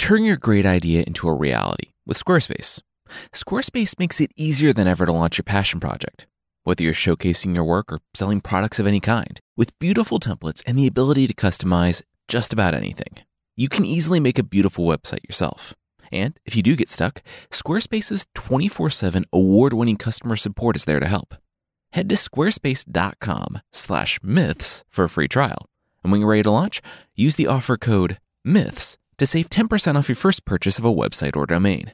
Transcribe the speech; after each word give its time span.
Turn 0.00 0.24
your 0.24 0.38
great 0.38 0.64
idea 0.64 1.04
into 1.06 1.28
a 1.28 1.34
reality 1.34 1.90
with 2.06 2.18
Squarespace. 2.18 2.80
Squarespace 3.34 3.98
makes 3.98 4.18
it 4.18 4.32
easier 4.34 4.72
than 4.72 4.88
ever 4.88 5.04
to 5.04 5.12
launch 5.12 5.36
your 5.36 5.42
passion 5.42 5.78
project. 5.78 6.26
Whether 6.64 6.84
you're 6.84 6.94
showcasing 6.94 7.54
your 7.54 7.64
work 7.64 7.92
or 7.92 8.00
selling 8.14 8.40
products 8.40 8.78
of 8.78 8.86
any 8.86 8.98
kind, 8.98 9.38
with 9.58 9.78
beautiful 9.78 10.18
templates 10.18 10.62
and 10.66 10.78
the 10.78 10.86
ability 10.86 11.26
to 11.26 11.34
customize 11.34 12.00
just 12.28 12.50
about 12.50 12.72
anything, 12.72 13.18
you 13.56 13.68
can 13.68 13.84
easily 13.84 14.20
make 14.20 14.38
a 14.38 14.42
beautiful 14.42 14.86
website 14.86 15.22
yourself. 15.28 15.74
And 16.10 16.40
if 16.46 16.56
you 16.56 16.62
do 16.62 16.76
get 16.76 16.88
stuck, 16.88 17.22
Squarespace's 17.50 18.24
24 18.34 18.88
7 18.88 19.26
award 19.34 19.74
winning 19.74 19.98
customer 19.98 20.36
support 20.36 20.76
is 20.76 20.86
there 20.86 21.00
to 21.00 21.08
help. 21.08 21.34
Head 21.92 22.08
to 22.08 22.14
squarespace.com 22.14 23.60
slash 23.70 24.18
myths 24.22 24.82
for 24.88 25.04
a 25.04 25.10
free 25.10 25.28
trial. 25.28 25.66
And 26.02 26.10
when 26.10 26.22
you're 26.22 26.30
ready 26.30 26.44
to 26.44 26.50
launch, 26.50 26.80
use 27.16 27.36
the 27.36 27.48
offer 27.48 27.76
code 27.76 28.16
MYTHS 28.46 28.96
to 29.20 29.26
save 29.26 29.50
10% 29.50 29.96
off 29.96 30.08
your 30.08 30.16
first 30.16 30.46
purchase 30.46 30.78
of 30.78 30.84
a 30.86 30.92
website 30.92 31.36
or 31.36 31.44
domain. 31.44 31.92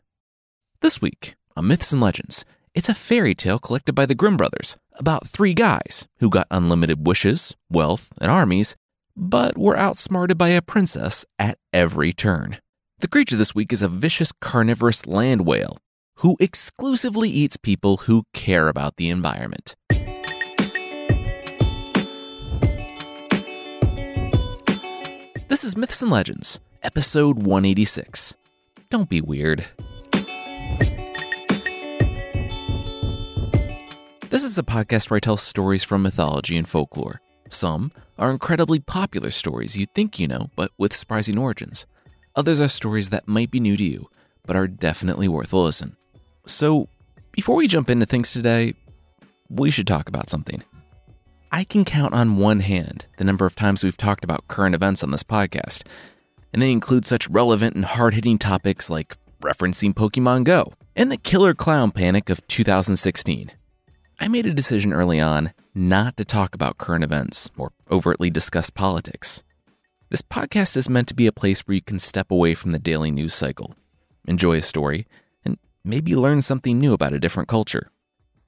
This 0.81 1.03
week 1.03 1.35
on 1.57 1.67
Myths 1.67 1.91
and 1.91 2.01
Legends, 2.01 2.45
it's 2.73 2.89
a 2.89 2.95
fairy 2.95 3.35
tale 3.35 3.59
collected 3.59 3.95
by 3.95 4.07
the 4.07 4.15
Grimm 4.15 4.37
brothers 4.37 4.77
about 4.95 5.27
three 5.27 5.53
guys 5.53 6.07
who 6.21 6.31
got 6.31 6.47
unlimited 6.53 7.05
wishes, 7.05 7.57
wealth, 7.69 8.13
and 8.21 8.31
armies, 8.31 8.77
but 9.17 9.59
were 9.59 9.77
outsmarted 9.77 10.39
by 10.39 10.51
a 10.51 10.63
princess 10.63 11.25
at 11.37 11.59
every 11.73 12.13
turn. 12.13 12.59
The 13.01 13.09
creature 13.09 13.37
this 13.37 13.57
week 13.57 13.73
is 13.73 13.83
a 13.83 13.89
vicious 13.89 14.31
carnivorous 14.31 15.05
land 15.05 15.45
whale 15.45 15.79
who 16.19 16.37
exclusively 16.39 17.29
eats 17.29 17.57
people 17.57 17.97
who 17.99 18.23
care 18.35 18.69
about 18.69 18.99
the 18.99 19.11
environment. 19.11 19.75
This 25.49 25.65
is 25.65 25.77
Myths 25.77 26.03
and 26.03 26.11
Legends, 26.11 26.61
episode 26.87 27.37
186. 27.37 28.37
Don't 28.91 29.09
be 29.09 29.21
weird. 29.21 29.67
This 34.31 34.45
is 34.45 34.57
a 34.57 34.63
podcast 34.63 35.11
where 35.11 35.17
I 35.17 35.21
tell 35.21 35.37
stories 35.37 35.83
from 35.83 36.03
mythology 36.03 36.57
and 36.57 36.69
folklore. 36.69 37.21
Some 37.49 37.91
are 38.21 38.31
incredibly 38.31 38.79
popular 38.79 39.33
stories 39.33 39.77
you 39.77 39.87
think 39.87 40.21
you 40.21 40.29
know, 40.29 40.51
but 40.55 40.71
with 40.79 40.95
surprising 40.95 41.37
origins. 41.37 41.87
Others 42.37 42.61
are 42.61 42.69
stories 42.69 43.11
that 43.11 43.27
might 43.27 43.51
be 43.51 43.59
new 43.59 43.77
to 43.77 43.83
you, 43.83 44.09
but 44.47 44.55
are 44.55 44.69
definitely 44.69 45.27
worth 45.27 45.53
a 45.53 45.59
listen. 45.59 45.97
So, 46.47 46.89
before 47.33 47.57
we 47.57 47.67
jump 47.67 47.91
into 47.91 48.07
things 48.07 48.31
today, 48.31 48.75
we 49.51 49.73
should 49.73 49.89
talk 49.89 50.09
about 50.09 50.31
something. 50.31 50.63
I 51.51 51.65
can 51.65 51.85
count 51.85 52.15
on 52.15 52.37
one 52.37 52.61
hand 52.61 53.07
the 53.17 53.25
number 53.25 53.45
of 53.45 53.57
times 53.57 53.83
we've 53.83 53.97
talked 53.97 54.23
about 54.23 54.47
current 54.47 54.77
events 54.77 55.03
on 55.03 55.11
this 55.11 55.25
podcast, 55.25 55.83
and 56.53 56.63
they 56.63 56.73
include 56.73 57.07
such 57.07 57.29
relevant 57.29 57.75
and 57.75 57.85
hard 57.85 58.15
hitting 58.15 58.39
topics 58.39 58.89
like 58.89 59.17
referencing 59.41 59.95
Pokemon 59.95 60.45
Go 60.45 60.73
and 60.95 61.13
the 61.13 61.17
killer 61.17 61.55
clown 61.55 61.91
panic 61.91 62.31
of 62.31 62.47
2016. 62.47 63.53
I 64.19 64.29
made 64.29 64.47
a 64.47 64.55
decision 64.55 64.93
early 64.93 65.21
on 65.21 65.53
not 65.75 66.17
to 66.17 66.25
talk 66.25 66.55
about 66.55 66.79
current 66.79 67.05
events 67.05 67.51
or 67.59 67.73
overtly 67.91 68.31
discuss 68.31 68.71
politics. 68.71 69.43
This 70.09 70.23
podcast 70.23 70.77
is 70.77 70.89
meant 70.89 71.09
to 71.09 71.15
be 71.15 71.27
a 71.27 71.33
place 71.33 71.61
where 71.61 71.75
you 71.75 71.83
can 71.83 71.99
step 71.99 72.31
away 72.31 72.55
from 72.55 72.71
the 72.71 72.79
daily 72.79 73.11
news 73.11 73.35
cycle, 73.35 73.75
enjoy 74.27 74.57
a 74.57 74.63
story, 74.63 75.07
and 75.45 75.59
maybe 75.85 76.17
learn 76.17 76.41
something 76.41 76.79
new 76.79 76.95
about 76.95 77.13
a 77.13 77.19
different 77.19 77.49
culture. 77.49 77.91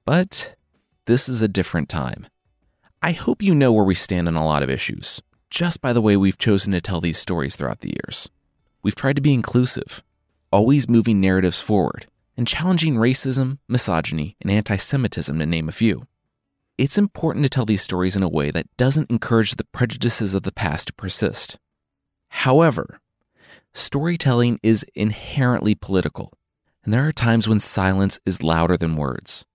But 0.05 0.55
this 1.05 1.29
is 1.29 1.41
a 1.41 1.47
different 1.47 1.87
time. 1.87 2.25
I 3.01 3.11
hope 3.11 3.41
you 3.41 3.53
know 3.53 3.71
where 3.71 3.83
we 3.83 3.95
stand 3.95 4.27
on 4.27 4.35
a 4.35 4.45
lot 4.45 4.63
of 4.63 4.69
issues, 4.69 5.21
just 5.49 5.81
by 5.81 5.93
the 5.93 6.01
way 6.01 6.15
we've 6.15 6.37
chosen 6.37 6.73
to 6.73 6.81
tell 6.81 7.01
these 7.01 7.17
stories 7.17 7.55
throughout 7.55 7.81
the 7.81 7.95
years. 8.03 8.29
We've 8.81 8.95
tried 8.95 9.15
to 9.15 9.21
be 9.21 9.33
inclusive, 9.33 10.03
always 10.51 10.89
moving 10.89 11.19
narratives 11.19 11.59
forward, 11.59 12.05
and 12.37 12.47
challenging 12.47 12.95
racism, 12.95 13.57
misogyny, 13.67 14.37
and 14.41 14.49
anti 14.49 14.77
Semitism, 14.77 15.37
to 15.37 15.45
name 15.45 15.67
a 15.67 15.73
few. 15.73 16.07
It's 16.77 16.97
important 16.97 17.43
to 17.43 17.49
tell 17.49 17.65
these 17.65 17.81
stories 17.81 18.15
in 18.15 18.23
a 18.23 18.29
way 18.29 18.51
that 18.51 18.75
doesn't 18.77 19.11
encourage 19.11 19.55
the 19.55 19.65
prejudices 19.65 20.33
of 20.33 20.43
the 20.43 20.53
past 20.53 20.87
to 20.87 20.93
persist. 20.93 21.57
However, 22.29 23.01
storytelling 23.73 24.59
is 24.63 24.85
inherently 24.95 25.75
political, 25.75 26.31
and 26.83 26.93
there 26.93 27.05
are 27.05 27.11
times 27.11 27.49
when 27.49 27.59
silence 27.59 28.19
is 28.25 28.43
louder 28.43 28.77
than 28.77 28.95
words. 28.95 29.45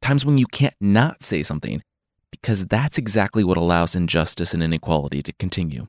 Times 0.00 0.24
when 0.24 0.38
you 0.38 0.46
can't 0.46 0.76
not 0.80 1.22
say 1.22 1.42
something 1.42 1.82
because 2.30 2.66
that's 2.66 2.98
exactly 2.98 3.44
what 3.44 3.56
allows 3.56 3.94
injustice 3.94 4.54
and 4.54 4.62
inequality 4.62 5.22
to 5.22 5.32
continue. 5.32 5.88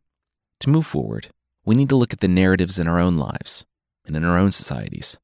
To 0.62 0.70
move 0.70 0.86
forward, 0.86 1.28
we 1.66 1.76
need 1.76 1.90
to 1.90 1.96
look 1.96 2.14
at 2.14 2.20
the 2.20 2.28
narratives 2.28 2.80
in 2.80 2.88
our 2.88 3.00
own 3.00 3.18
lives 3.18 3.66
and 4.06 4.16
in 4.16 4.26
our 4.26 4.38
own 4.38 4.52
societies. 4.52 5.20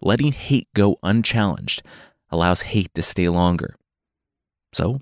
Letting 0.00 0.32
hate 0.32 0.68
go 0.74 0.96
unchallenged 1.02 1.82
allows 2.30 2.62
hate 2.62 2.92
to 2.94 3.02
stay 3.02 3.28
longer. 3.28 3.76
So, 4.72 5.00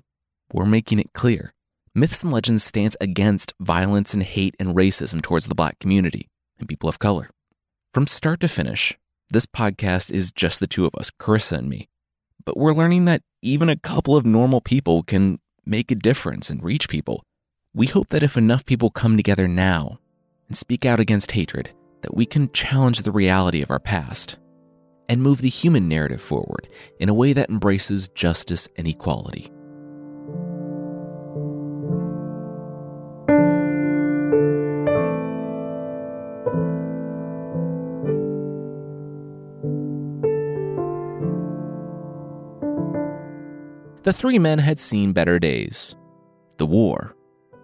we're 0.53 0.65
making 0.65 0.99
it 0.99 1.13
clear. 1.13 1.53
Myths 1.95 2.23
and 2.23 2.31
Legends 2.31 2.63
stands 2.63 2.95
against 3.01 3.53
violence 3.59 4.13
and 4.13 4.23
hate 4.23 4.55
and 4.59 4.75
racism 4.75 5.21
towards 5.21 5.47
the 5.47 5.55
black 5.55 5.79
community 5.79 6.29
and 6.59 6.67
people 6.67 6.87
of 6.87 6.99
color. 6.99 7.29
From 7.93 8.07
start 8.07 8.39
to 8.41 8.47
finish, 8.47 8.97
this 9.29 9.45
podcast 9.45 10.11
is 10.11 10.31
just 10.31 10.59
the 10.59 10.67
two 10.67 10.85
of 10.85 10.95
us, 10.95 11.11
Carissa 11.19 11.57
and 11.57 11.69
me. 11.69 11.89
But 12.45 12.57
we're 12.57 12.73
learning 12.73 13.05
that 13.05 13.21
even 13.41 13.69
a 13.69 13.75
couple 13.75 14.15
of 14.15 14.25
normal 14.25 14.61
people 14.61 15.03
can 15.03 15.39
make 15.65 15.91
a 15.91 15.95
difference 15.95 16.49
and 16.49 16.63
reach 16.63 16.89
people. 16.89 17.23
We 17.73 17.87
hope 17.87 18.09
that 18.09 18.23
if 18.23 18.37
enough 18.37 18.65
people 18.65 18.89
come 18.89 19.15
together 19.15 19.47
now 19.47 19.99
and 20.47 20.57
speak 20.57 20.85
out 20.85 20.99
against 20.99 21.31
hatred, 21.31 21.71
that 22.01 22.15
we 22.15 22.25
can 22.25 22.51
challenge 22.51 22.99
the 22.99 23.11
reality 23.11 23.61
of 23.61 23.71
our 23.71 23.79
past 23.79 24.37
and 25.07 25.21
move 25.21 25.41
the 25.41 25.49
human 25.49 25.87
narrative 25.87 26.21
forward 26.21 26.67
in 26.99 27.09
a 27.09 27.13
way 27.13 27.33
that 27.33 27.49
embraces 27.49 28.07
justice 28.09 28.67
and 28.77 28.87
equality. 28.87 29.51
The 44.03 44.13
three 44.13 44.39
men 44.39 44.57
had 44.57 44.79
seen 44.79 45.13
better 45.13 45.37
days. 45.37 45.95
The 46.57 46.65
war, 46.65 47.15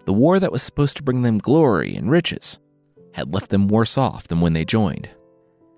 the 0.06 0.14
war 0.14 0.40
that 0.40 0.52
was 0.52 0.62
supposed 0.62 0.96
to 0.98 1.04
bring 1.04 1.24
them 1.24 1.40
glory 1.40 1.96
and 1.96 2.12
riches, 2.12 2.60
had 3.16 3.34
left 3.34 3.50
them 3.50 3.68
worse 3.68 3.98
off 3.98 4.28
than 4.28 4.40
when 4.40 4.54
they 4.54 4.64
joined. 4.64 5.10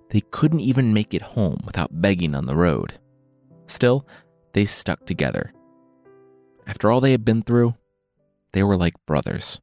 They 0.09 0.19
couldn't 0.19 0.59
even 0.59 0.93
make 0.93 1.13
it 1.13 1.21
home 1.21 1.59
without 1.65 2.01
begging 2.01 2.35
on 2.35 2.45
the 2.45 2.57
road. 2.57 2.99
Still, 3.67 4.05
they 4.51 4.65
stuck 4.65 5.05
together. 5.05 5.53
After 6.67 6.91
all 6.91 6.99
they 6.99 7.11
had 7.11 7.23
been 7.23 7.41
through, 7.41 7.75
they 8.51 8.63
were 8.63 8.75
like 8.75 9.05
brothers. 9.05 9.61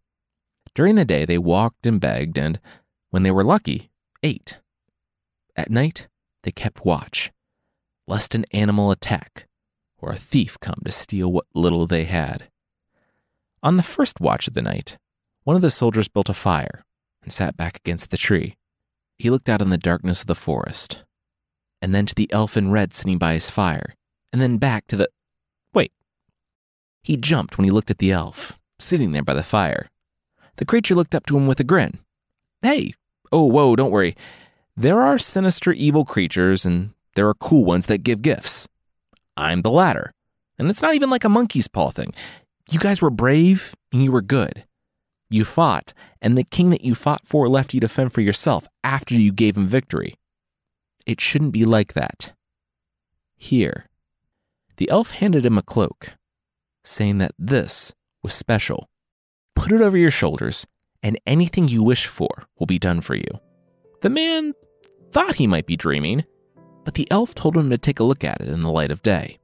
During 0.74 0.94
the 0.94 1.04
day, 1.04 1.26
they 1.26 1.38
walked 1.38 1.84
and 1.84 2.00
begged, 2.00 2.38
and 2.38 2.58
when 3.10 3.22
they 3.22 3.30
were 3.30 3.44
lucky, 3.44 3.90
ate. 4.22 4.58
At 5.56 5.70
night, 5.70 6.08
they 6.42 6.52
kept 6.52 6.86
watch, 6.86 7.32
lest 8.06 8.34
an 8.34 8.46
animal 8.52 8.90
attack 8.90 9.45
or 9.98 10.10
a 10.10 10.16
thief 10.16 10.58
come 10.60 10.80
to 10.84 10.92
steal 10.92 11.32
what 11.32 11.46
little 11.54 11.86
they 11.86 12.04
had. 12.04 12.48
On 13.62 13.76
the 13.76 13.82
first 13.82 14.20
watch 14.20 14.46
of 14.46 14.54
the 14.54 14.62
night, 14.62 14.98
one 15.44 15.56
of 15.56 15.62
the 15.62 15.70
soldiers 15.70 16.08
built 16.08 16.28
a 16.28 16.34
fire 16.34 16.84
and 17.22 17.32
sat 17.32 17.56
back 17.56 17.76
against 17.76 18.10
the 18.10 18.16
tree. 18.16 18.56
He 19.18 19.30
looked 19.30 19.48
out 19.48 19.62
on 19.62 19.70
the 19.70 19.78
darkness 19.78 20.20
of 20.20 20.26
the 20.26 20.34
forest, 20.34 21.04
and 21.80 21.94
then 21.94 22.06
to 22.06 22.14
the 22.14 22.30
elf 22.32 22.56
in 22.56 22.70
red 22.70 22.92
sitting 22.92 23.18
by 23.18 23.32
his 23.32 23.50
fire, 23.50 23.94
and 24.32 24.40
then 24.40 24.58
back 24.58 24.86
to 24.88 24.96
the. 24.96 25.08
Wait. 25.72 25.92
He 27.02 27.16
jumped 27.16 27.56
when 27.56 27.64
he 27.64 27.70
looked 27.70 27.90
at 27.90 27.98
the 27.98 28.12
elf, 28.12 28.60
sitting 28.78 29.12
there 29.12 29.22
by 29.22 29.34
the 29.34 29.42
fire. 29.42 29.88
The 30.56 30.64
creature 30.64 30.94
looked 30.94 31.14
up 31.14 31.26
to 31.26 31.36
him 31.36 31.46
with 31.46 31.60
a 31.60 31.64
grin. 31.64 31.98
Hey! 32.62 32.94
Oh, 33.32 33.46
whoa, 33.46 33.76
don't 33.76 33.90
worry. 33.90 34.14
There 34.76 35.00
are 35.00 35.18
sinister 35.18 35.72
evil 35.72 36.04
creatures, 36.04 36.64
and 36.66 36.94
there 37.14 37.28
are 37.28 37.34
cool 37.34 37.64
ones 37.64 37.86
that 37.86 38.02
give 38.02 38.22
gifts. 38.22 38.68
I'm 39.36 39.62
the 39.62 39.70
latter. 39.70 40.12
And 40.58 40.70
it's 40.70 40.82
not 40.82 40.94
even 40.94 41.10
like 41.10 41.24
a 41.24 41.28
monkey's 41.28 41.68
paw 41.68 41.90
thing. 41.90 42.14
You 42.70 42.78
guys 42.78 43.02
were 43.02 43.10
brave 43.10 43.74
and 43.92 44.02
you 44.02 44.10
were 44.10 44.22
good. 44.22 44.64
You 45.28 45.44
fought, 45.44 45.92
and 46.22 46.38
the 46.38 46.44
king 46.44 46.70
that 46.70 46.84
you 46.84 46.94
fought 46.94 47.26
for 47.26 47.48
left 47.48 47.74
you 47.74 47.80
to 47.80 47.88
fend 47.88 48.12
for 48.12 48.20
yourself 48.20 48.66
after 48.84 49.14
you 49.14 49.32
gave 49.32 49.56
him 49.56 49.66
victory. 49.66 50.14
It 51.06 51.20
shouldn't 51.20 51.52
be 51.52 51.64
like 51.64 51.94
that. 51.94 52.32
Here. 53.36 53.86
The 54.76 54.88
elf 54.88 55.10
handed 55.10 55.44
him 55.44 55.58
a 55.58 55.62
cloak, 55.62 56.12
saying 56.84 57.18
that 57.18 57.32
this 57.38 57.92
was 58.22 58.34
special. 58.34 58.88
Put 59.54 59.72
it 59.72 59.80
over 59.80 59.96
your 59.96 60.10
shoulders, 60.10 60.66
and 61.02 61.18
anything 61.26 61.68
you 61.68 61.82
wish 61.82 62.06
for 62.06 62.44
will 62.58 62.66
be 62.66 62.78
done 62.78 63.00
for 63.00 63.14
you. 63.14 63.40
The 64.02 64.10
man 64.10 64.52
thought 65.10 65.36
he 65.36 65.46
might 65.46 65.66
be 65.66 65.76
dreaming, 65.76 66.24
but 66.86 66.94
the 66.94 67.10
elf 67.10 67.34
told 67.34 67.56
him 67.56 67.68
to 67.68 67.76
take 67.76 67.98
a 67.98 68.04
look 68.04 68.22
at 68.22 68.40
it 68.40 68.48
in 68.48 68.60
the 68.60 68.70
light 68.70 68.92
of 68.92 69.02
day. 69.02 69.38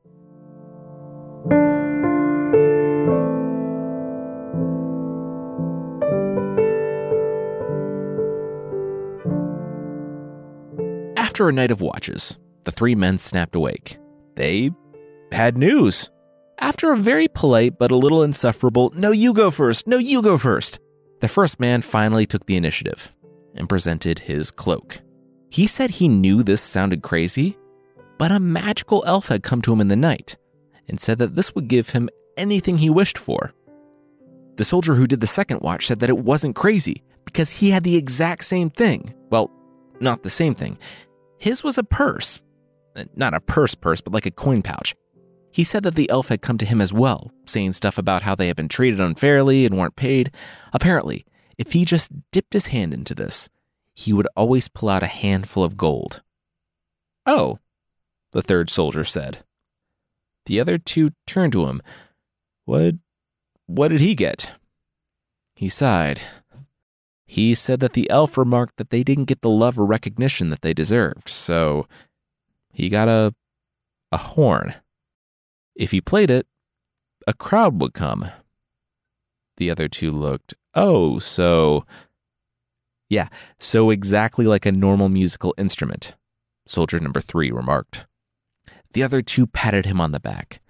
After 11.17 11.49
a 11.49 11.53
night 11.53 11.73
of 11.73 11.81
watches, 11.81 12.39
the 12.62 12.71
three 12.71 12.94
men 12.94 13.19
snapped 13.19 13.56
awake. 13.56 13.99
They 14.37 14.71
had 15.33 15.59
news. 15.59 16.11
After 16.61 16.93
a 16.93 16.97
very 16.97 17.27
polite 17.27 17.77
but 17.77 17.91
a 17.91 17.97
little 17.97 18.23
insufferable, 18.23 18.93
no, 18.95 19.11
you 19.11 19.35
go 19.35 19.50
first, 19.50 19.88
no, 19.88 19.99
you 19.99 20.23
go 20.23 20.38
first, 20.38 20.79
the 21.19 21.29
first 21.29 21.59
man 21.59 21.83
finally 21.83 22.25
took 22.25 22.47
the 22.47 22.56
initiative 22.56 23.11
and 23.56 23.69
presented 23.69 24.21
his 24.21 24.53
cloak. 24.53 25.00
He 25.52 25.66
said 25.66 25.90
he 25.90 26.08
knew 26.08 26.43
this 26.43 26.62
sounded 26.62 27.02
crazy, 27.02 27.58
but 28.16 28.32
a 28.32 28.40
magical 28.40 29.04
elf 29.06 29.28
had 29.28 29.43
come 29.43 29.60
to 29.60 29.72
him 29.75 29.82
in 29.82 29.88
the 29.88 29.96
night 29.96 30.38
and 30.88 30.99
said 30.99 31.19
that 31.19 31.34
this 31.34 31.54
would 31.54 31.69
give 31.69 31.90
him 31.90 32.08
anything 32.38 32.78
he 32.78 32.88
wished 32.88 33.19
for. 33.19 33.52
The 34.56 34.64
soldier 34.64 34.94
who 34.94 35.06
did 35.06 35.20
the 35.20 35.26
second 35.26 35.60
watch 35.60 35.87
said 35.87 36.00
that 36.00 36.08
it 36.08 36.20
wasn't 36.20 36.56
crazy 36.56 37.02
because 37.26 37.50
he 37.50 37.69
had 37.69 37.84
the 37.84 37.96
exact 37.96 38.46
same 38.46 38.70
thing. 38.70 39.12
Well, 39.28 39.50
not 40.00 40.22
the 40.22 40.31
same 40.31 40.54
thing. 40.54 40.78
His 41.38 41.62
was 41.62 41.76
a 41.76 41.84
purse. 41.84 42.40
Uh, 42.96 43.04
not 43.14 43.34
a 43.34 43.40
purse 43.40 43.75
purse, 43.75 44.00
but 44.00 44.14
like 44.14 44.25
a 44.25 44.31
coin 44.31 44.62
pouch. 44.62 44.94
He 45.50 45.64
said 45.64 45.82
that 45.82 45.96
the 45.96 46.08
elf 46.08 46.28
had 46.28 46.40
come 46.40 46.56
to 46.56 46.66
him 46.66 46.81
as 46.81 46.94
well, 46.94 47.31
saying 47.44 47.75
stuff 47.75 47.99
about 47.99 48.22
how 48.22 48.34
they 48.34 48.46
had 48.46 48.56
been 48.56 48.70
treated 48.70 49.02
unfairly 49.02 49.66
and 49.66 49.76
weren't 49.76 49.96
paid. 49.96 50.31
Apparently, 50.72 51.26
if 51.58 51.72
he 51.72 51.84
just 51.84 52.10
dipped 52.31 52.54
his 52.54 52.69
hand 52.69 52.94
into 52.94 53.14
this, 53.14 53.50
he 53.94 54.12
would 54.12 54.29
always 54.37 54.69
pull 54.69 54.89
out 54.89 55.03
a 55.03 55.06
handful 55.06 55.65
of 55.65 55.77
gold. 55.77 56.23
Oh, 57.27 57.59
the 58.33 58.43
third 58.43 58.71
soldier 58.71 59.05
said. 59.05 59.44
The 60.47 60.61
other 60.61 60.79
two 60.79 61.11
turned 61.27 61.53
to 61.53 61.67
him. 61.67 61.83
What 62.65 62.94
what 63.67 63.89
did 63.89 64.00
he 64.00 64.15
get? 64.15 64.50
He 65.55 65.69
sighed. 65.69 66.21
He 67.27 67.55
said 67.55 67.81
that 67.81 67.93
the 67.93 68.11
elf 68.11 68.37
remarked 68.37 68.77
that 68.77 68.91
they 68.91 69.03
didn't 69.03 69.25
get 69.27 69.41
the 69.41 69.49
love 69.49 69.79
or 69.79 69.87
recognition 69.87 70.50
that 70.50 70.62
they 70.62 70.75
deserved, 70.75 71.29
so 71.29 71.87
he 72.73 72.88
got 72.88 73.09
a 73.09 73.35
a 74.11 74.19
horn. 74.19 74.75
If 75.75 75.91
he 75.91 76.00
played 76.00 76.31
it, 76.31 76.47
a 77.27 77.33
crowd 77.33 77.81
would 77.81 77.95
come. 77.95 78.27
The 79.56 79.71
other 79.71 79.88
two 79.88 80.11
looked, 80.11 80.55
oh, 80.75 81.19
so. 81.19 81.87
Yeah, 83.12 83.29
so 83.59 83.91
exactly 83.91 84.47
like 84.47 84.64
a 84.64 84.73
normal 84.73 85.11
musical 85.11 85.55
instrument, 85.59 86.14
soldier 86.64 86.99
number 86.99 87.20
three 87.20 87.50
remarked. 87.50 88.06
The 88.94 89.03
other 89.03 89.20
two 89.20 89.47
patted 89.47 89.85
him 89.85 90.00
on 90.00 90.12
the 90.12 90.19
back. 90.19 90.62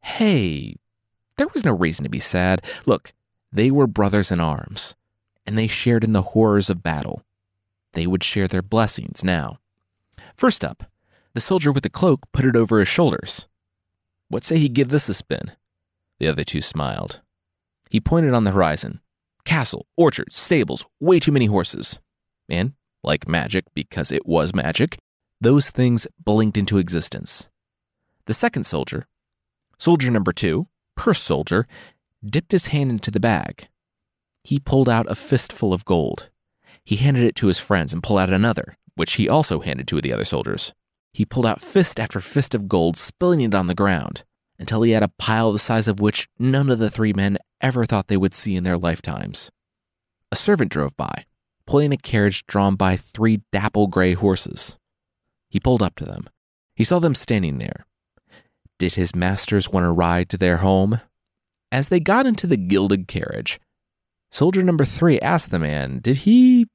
Hey, 0.00 0.74
there 1.36 1.46
was 1.54 1.64
no 1.64 1.70
reason 1.70 2.02
to 2.02 2.10
be 2.10 2.18
sad. 2.18 2.64
Look, 2.84 3.12
they 3.52 3.70
were 3.70 3.86
brothers 3.86 4.32
in 4.32 4.40
arms, 4.40 4.96
and 5.46 5.56
they 5.56 5.68
shared 5.68 6.02
in 6.02 6.14
the 6.14 6.30
horrors 6.34 6.68
of 6.68 6.82
battle. 6.82 7.22
They 7.92 8.08
would 8.08 8.24
share 8.24 8.48
their 8.48 8.60
blessings 8.60 9.22
now. 9.22 9.60
First 10.34 10.64
up, 10.64 10.82
the 11.32 11.40
soldier 11.40 11.70
with 11.70 11.84
the 11.84 11.90
cloak 11.90 12.22
put 12.32 12.44
it 12.44 12.56
over 12.56 12.80
his 12.80 12.88
shoulders. 12.88 13.46
What 14.26 14.42
say 14.42 14.58
he 14.58 14.68
give 14.68 14.88
this 14.88 15.08
a 15.08 15.14
spin? 15.14 15.52
The 16.18 16.26
other 16.26 16.42
two 16.42 16.60
smiled. 16.60 17.20
He 17.88 18.00
pointed 18.00 18.34
on 18.34 18.42
the 18.42 18.50
horizon. 18.50 18.98
Castle, 19.44 19.86
orchards, 19.96 20.36
stables, 20.36 20.84
way 21.00 21.18
too 21.18 21.32
many 21.32 21.46
horses. 21.46 21.98
And, 22.48 22.72
like 23.02 23.28
magic, 23.28 23.64
because 23.74 24.10
it 24.10 24.26
was 24.26 24.54
magic, 24.54 24.98
those 25.40 25.70
things 25.70 26.06
blinked 26.22 26.56
into 26.56 26.78
existence. 26.78 27.48
The 28.26 28.34
second 28.34 28.64
soldier, 28.64 29.06
soldier 29.78 30.10
number 30.10 30.32
two, 30.32 30.68
purse 30.96 31.20
soldier, 31.20 31.66
dipped 32.24 32.52
his 32.52 32.66
hand 32.66 32.90
into 32.90 33.10
the 33.10 33.20
bag. 33.20 33.68
He 34.42 34.58
pulled 34.58 34.88
out 34.88 35.10
a 35.10 35.14
fistful 35.14 35.74
of 35.74 35.84
gold. 35.84 36.30
He 36.84 36.96
handed 36.96 37.24
it 37.24 37.34
to 37.36 37.48
his 37.48 37.58
friends 37.58 37.92
and 37.92 38.02
pulled 38.02 38.20
out 38.20 38.30
another, 38.30 38.76
which 38.94 39.14
he 39.14 39.28
also 39.28 39.60
handed 39.60 39.86
to 39.88 40.00
the 40.00 40.12
other 40.12 40.24
soldiers. 40.24 40.72
He 41.12 41.24
pulled 41.24 41.46
out 41.46 41.60
fist 41.60 42.00
after 42.00 42.20
fist 42.20 42.54
of 42.54 42.68
gold, 42.68 42.96
spilling 42.96 43.40
it 43.40 43.54
on 43.54 43.66
the 43.66 43.74
ground, 43.74 44.24
until 44.58 44.82
he 44.82 44.92
had 44.92 45.02
a 45.02 45.12
pile 45.18 45.52
the 45.52 45.58
size 45.58 45.88
of 45.88 46.00
which 46.00 46.28
none 46.38 46.70
of 46.70 46.78
the 46.78 46.90
three 46.90 47.12
men 47.12 47.38
ever 47.60 47.84
thought 47.84 48.08
they 48.08 48.16
would 48.16 48.34
see 48.34 48.56
in 48.56 48.64
their 48.64 48.78
lifetimes. 48.78 49.50
A 50.30 50.36
servant 50.36 50.70
drove 50.70 50.96
by, 50.96 51.24
pulling 51.66 51.92
a 51.92 51.96
carriage 51.96 52.46
drawn 52.46 52.76
by 52.76 52.96
three 52.96 53.42
dapple 53.52 53.86
gray 53.86 54.14
horses. 54.14 54.78
He 55.48 55.60
pulled 55.60 55.82
up 55.82 55.94
to 55.96 56.04
them. 56.04 56.28
He 56.74 56.84
saw 56.84 56.98
them 56.98 57.14
standing 57.14 57.58
there. 57.58 57.86
Did 58.78 58.94
his 58.94 59.14
masters 59.14 59.70
want 59.70 59.84
to 59.84 59.90
ride 59.90 60.28
to 60.30 60.36
their 60.36 60.58
home? 60.58 61.00
As 61.70 61.88
they 61.88 62.00
got 62.00 62.26
into 62.26 62.46
the 62.46 62.56
gilded 62.56 63.08
carriage, 63.08 63.60
soldier 64.30 64.62
number 64.62 64.84
three 64.84 65.20
asked 65.20 65.50
the 65.50 65.58
man, 65.58 66.00
Did 66.00 66.16
he, 66.18 66.66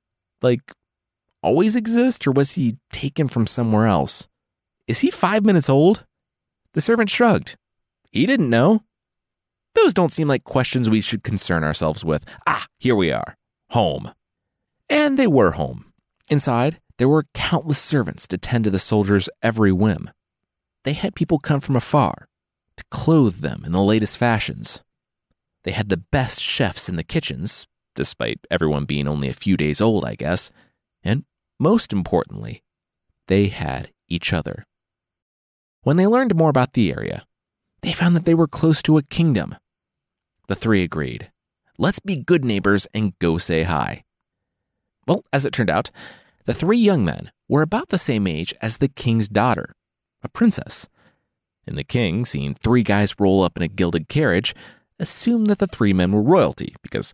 like, 0.42 0.74
always 1.42 1.76
exist, 1.76 2.26
or 2.26 2.32
was 2.32 2.54
he 2.54 2.78
taken 2.92 3.28
from 3.28 3.48
somewhere 3.48 3.88
else? 3.88 4.28
Is 4.88 5.00
he 5.00 5.12
five 5.12 5.46
minutes 5.46 5.70
old? 5.70 6.06
The 6.74 6.82
servant 6.82 7.10
shrugged. 7.10 7.58
He 8.12 8.26
didn't 8.26 8.50
know. 8.50 8.82
Those 9.76 9.94
don't 9.94 10.12
seem 10.12 10.28
like 10.28 10.44
questions 10.44 10.90
we 10.90 11.02
should 11.02 11.24
concern 11.24 11.64
ourselves 11.64 12.04
with. 12.04 12.26
Ah, 12.48 12.66
here 12.80 12.96
we 12.96 13.12
are. 13.12 13.36
Home. 13.72 14.12
And 14.90 15.18
they 15.18 15.28
were 15.28 15.52
home. 15.52 15.94
Inside, 16.30 16.80
there 16.98 17.10
were 17.10 17.26
countless 17.34 17.80
servants 17.80 18.28
to 18.28 18.38
tend 18.38 18.64
to 18.66 18.70
the 18.70 18.80
soldiers' 18.80 19.30
every 19.42 19.72
whim. 19.72 20.12
They 20.84 20.94
had 20.94 21.16
people 21.16 21.40
come 21.40 21.60
from 21.60 21.76
afar 21.76 22.28
to 22.78 22.84
clothe 22.90 23.38
them 23.38 23.64
in 23.66 23.72
the 23.72 23.84
latest 23.84 24.18
fashions. 24.18 24.82
They 25.64 25.72
had 25.72 25.90
the 25.90 26.04
best 26.12 26.42
chefs 26.42 26.90
in 26.90 26.96
the 26.96 27.04
kitchens, 27.04 27.68
despite 27.96 28.40
everyone 28.50 28.86
being 28.86 29.08
only 29.08 29.30
a 29.30 29.34
few 29.34 29.58
days 29.58 29.82
old, 29.82 30.06
I 30.06 30.16
guess, 30.16 30.52
and 31.04 31.26
most 31.60 31.92
importantly, 31.92 32.64
they 33.28 33.48
had 33.48 33.92
each 34.08 34.34
other. 34.34 34.66
When 35.84 35.98
they 35.98 36.08
learned 36.08 36.36
more 36.36 36.50
about 36.50 36.74
the 36.74 36.92
area, 36.92 37.26
they 37.82 37.94
found 37.94 38.16
that 38.16 38.26
they 38.26 38.34
were 38.34 38.48
close 38.48 38.82
to 38.84 38.98
a 38.98 39.04
kingdom. 39.04 39.56
The 40.48 40.56
three 40.56 40.84
agreed. 40.84 41.32
Let's 41.78 42.00
be 42.00 42.22
good 42.22 42.44
neighbors 42.44 42.88
and 42.94 43.18
go 43.20 43.38
say 43.38 43.64
hi. 43.64 44.04
Well, 45.08 45.24
as 45.32 45.46
it 45.46 45.54
turned 45.54 45.70
out, 45.70 45.92
the 46.46 46.54
three 46.54 46.78
young 46.78 47.06
men 47.06 47.32
were 47.48 47.62
about 47.62 47.90
the 47.90 47.98
same 47.98 48.28
age 48.28 48.54
as 48.62 48.78
the 48.78 48.88
king's 48.88 49.28
daughter, 49.28 49.76
a 50.24 50.30
princess. 50.30 50.90
And 51.66 51.78
the 51.78 51.84
king, 51.84 52.26
seeing 52.26 52.54
three 52.54 52.84
guys 52.84 53.16
roll 53.20 53.44
up 53.44 53.56
in 53.56 53.64
a 53.64 53.68
gilded 53.68 54.08
carriage, 54.08 54.54
assumed 55.00 55.48
that 55.48 55.60
the 55.60 55.68
three 55.68 55.94
men 55.94 56.12
were 56.12 56.22
royalty 56.22 56.76
because 56.82 57.14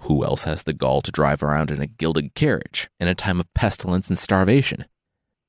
who 0.00 0.24
else 0.24 0.42
has 0.42 0.64
the 0.64 0.72
gall 0.72 1.00
to 1.00 1.12
drive 1.12 1.42
around 1.42 1.70
in 1.70 1.80
a 1.80 1.86
gilded 1.86 2.34
carriage 2.34 2.90
in 2.98 3.06
a 3.06 3.14
time 3.14 3.38
of 3.38 3.52
pestilence 3.54 4.08
and 4.08 4.18
starvation? 4.18 4.84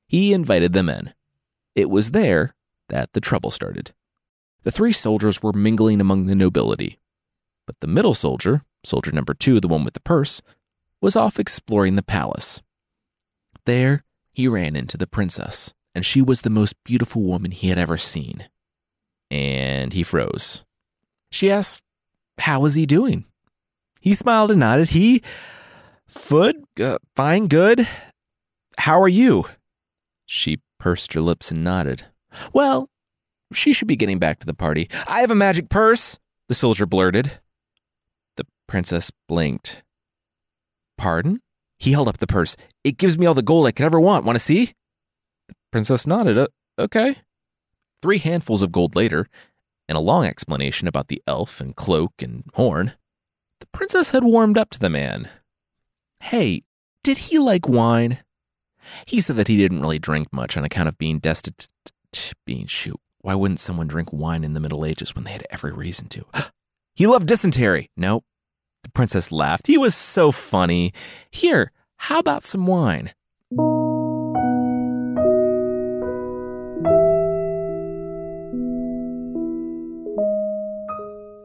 He 0.07 0.31
invited 0.31 0.73
them 0.73 0.89
in. 0.89 1.13
It 1.75 1.89
was 1.89 2.11
there 2.11 2.53
that 2.89 3.13
the 3.13 3.21
trouble 3.21 3.49
started. 3.49 3.93
The 4.63 4.71
three 4.71 4.93
soldiers 4.93 5.43
were 5.43 5.53
mingling 5.53 5.99
among 5.99 6.25
the 6.25 6.35
nobility, 6.35 6.99
but 7.67 7.79
the 7.79 7.87
middle 7.87 8.13
soldier, 8.13 8.61
soldier 8.83 9.11
number 9.11 9.33
two, 9.33 9.59
the 9.59 9.67
one 9.67 9.83
with 9.83 9.93
the 9.93 9.99
purse, 10.01 10.41
was 11.01 11.15
off 11.15 11.39
exploring 11.39 11.95
the 11.95 12.03
palace. 12.03 12.61
There, 13.65 14.03
he 14.31 14.47
ran 14.47 14.75
into 14.75 14.97
the 14.97 15.07
princess, 15.07 15.73
and 15.93 16.05
she 16.05 16.21
was 16.21 16.41
the 16.41 16.49
most 16.49 16.75
beautiful 16.83 17.23
woman 17.23 17.51
he 17.51 17.69
had 17.69 17.77
ever 17.77 17.97
seen. 17.97 18.47
And 19.29 19.93
he 19.93 20.03
froze. 20.03 20.63
She 21.31 21.51
asked, 21.51 21.83
How 22.39 22.59
was 22.59 22.75
he 22.75 22.85
doing? 22.85 23.25
He 24.01 24.13
smiled 24.13 24.51
and 24.51 24.59
nodded. 24.59 24.89
He, 24.89 25.21
Foot, 26.07 26.57
uh, 26.79 26.99
fine, 27.15 27.47
good. 27.47 27.87
How 28.77 29.01
are 29.01 29.07
you? 29.07 29.45
She 30.25 30.59
pursed 30.77 31.13
her 31.13 31.21
lips 31.21 31.51
and 31.51 31.63
nodded. 31.63 32.05
Well, 32.53 32.89
she 33.53 33.73
should 33.73 33.87
be 33.87 33.95
getting 33.95 34.19
back 34.19 34.39
to 34.39 34.45
the 34.45 34.53
party. 34.53 34.89
I 35.07 35.21
have 35.21 35.31
a 35.31 35.35
magic 35.35 35.69
purse, 35.69 36.19
the 36.47 36.55
soldier 36.55 36.85
blurted. 36.85 37.39
The 38.37 38.45
princess 38.67 39.11
blinked. 39.27 39.83
Pardon? 40.97 41.41
He 41.77 41.91
held 41.91 42.07
up 42.07 42.17
the 42.17 42.27
purse. 42.27 42.55
It 42.83 42.97
gives 42.97 43.17
me 43.17 43.25
all 43.25 43.33
the 43.33 43.41
gold 43.41 43.67
I 43.67 43.71
could 43.71 43.85
ever 43.85 43.99
want. 43.99 44.25
Want 44.25 44.35
to 44.37 44.43
see? 44.43 44.73
The 45.47 45.55
princess 45.71 46.07
nodded. 46.07 46.37
Uh, 46.37 46.47
okay. 46.79 47.17
Three 48.01 48.19
handfuls 48.19 48.61
of 48.61 48.71
gold 48.71 48.95
later, 48.95 49.27
and 49.87 49.97
a 49.97 50.01
long 50.01 50.25
explanation 50.25 50.87
about 50.87 51.07
the 51.07 51.21
elf 51.27 51.59
and 51.61 51.75
cloak 51.75 52.13
and 52.21 52.43
horn, 52.53 52.93
the 53.59 53.67
princess 53.67 54.11
had 54.11 54.23
warmed 54.23 54.57
up 54.57 54.69
to 54.71 54.79
the 54.79 54.89
man. 54.89 55.29
Hey, 56.19 56.63
did 57.03 57.17
he 57.17 57.39
like 57.39 57.67
wine? 57.67 58.19
He 59.07 59.21
said 59.21 59.35
that 59.37 59.47
he 59.47 59.57
didn't 59.57 59.81
really 59.81 59.99
drink 59.99 60.27
much 60.31 60.57
on 60.57 60.63
account 60.63 60.87
of 60.87 60.97
being 60.97 61.19
destitute. 61.19 61.69
Being 62.45 62.67
shoot. 62.67 62.99
Why 63.23 63.35
wouldn't 63.35 63.61
someone 63.61 63.87
drink 63.87 64.11
wine 64.11 64.43
in 64.43 64.51
the 64.51 64.59
Middle 64.59 64.85
Ages 64.85 65.15
when 65.15 65.23
they 65.23 65.31
had 65.31 65.47
every 65.49 65.71
reason 65.71 66.09
to? 66.09 66.25
he 66.95 67.07
loved 67.07 67.25
dysentery. 67.25 67.89
Nope. 67.95 68.25
The 68.83 68.91
princess 68.91 69.31
laughed. 69.31 69.67
He 69.67 69.77
was 69.77 69.95
so 69.95 70.29
funny. 70.31 70.93
Here, 71.31 71.71
how 71.95 72.19
about 72.19 72.43
some 72.43 72.67
wine? 72.67 73.11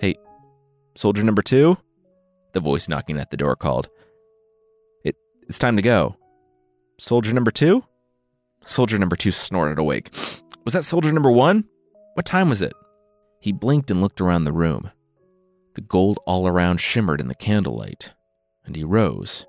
Hey, 0.00 0.16
soldier 0.96 1.22
number 1.22 1.42
two? 1.42 1.78
the 2.54 2.60
voice 2.60 2.88
knocking 2.88 3.18
at 3.18 3.30
the 3.30 3.36
door 3.36 3.54
called. 3.54 3.88
It, 5.04 5.14
it's 5.48 5.58
time 5.60 5.76
to 5.76 5.82
go. 5.82 6.16
Soldier 6.98 7.32
number 7.32 7.52
two? 7.52 7.84
Soldier 8.68 8.98
number 8.98 9.16
two 9.16 9.30
snorted 9.30 9.78
awake. 9.78 10.10
Was 10.66 10.74
that 10.74 10.84
soldier 10.84 11.10
number 11.10 11.30
one? 11.30 11.64
What 12.12 12.26
time 12.26 12.50
was 12.50 12.60
it? 12.60 12.74
He 13.40 13.50
blinked 13.50 13.90
and 13.90 14.02
looked 14.02 14.20
around 14.20 14.44
the 14.44 14.52
room. 14.52 14.90
The 15.74 15.80
gold 15.80 16.18
all 16.26 16.46
around 16.46 16.78
shimmered 16.78 17.18
in 17.18 17.28
the 17.28 17.34
candlelight, 17.34 18.12
and 18.66 18.76
he 18.76 18.84
rose, 18.84 19.46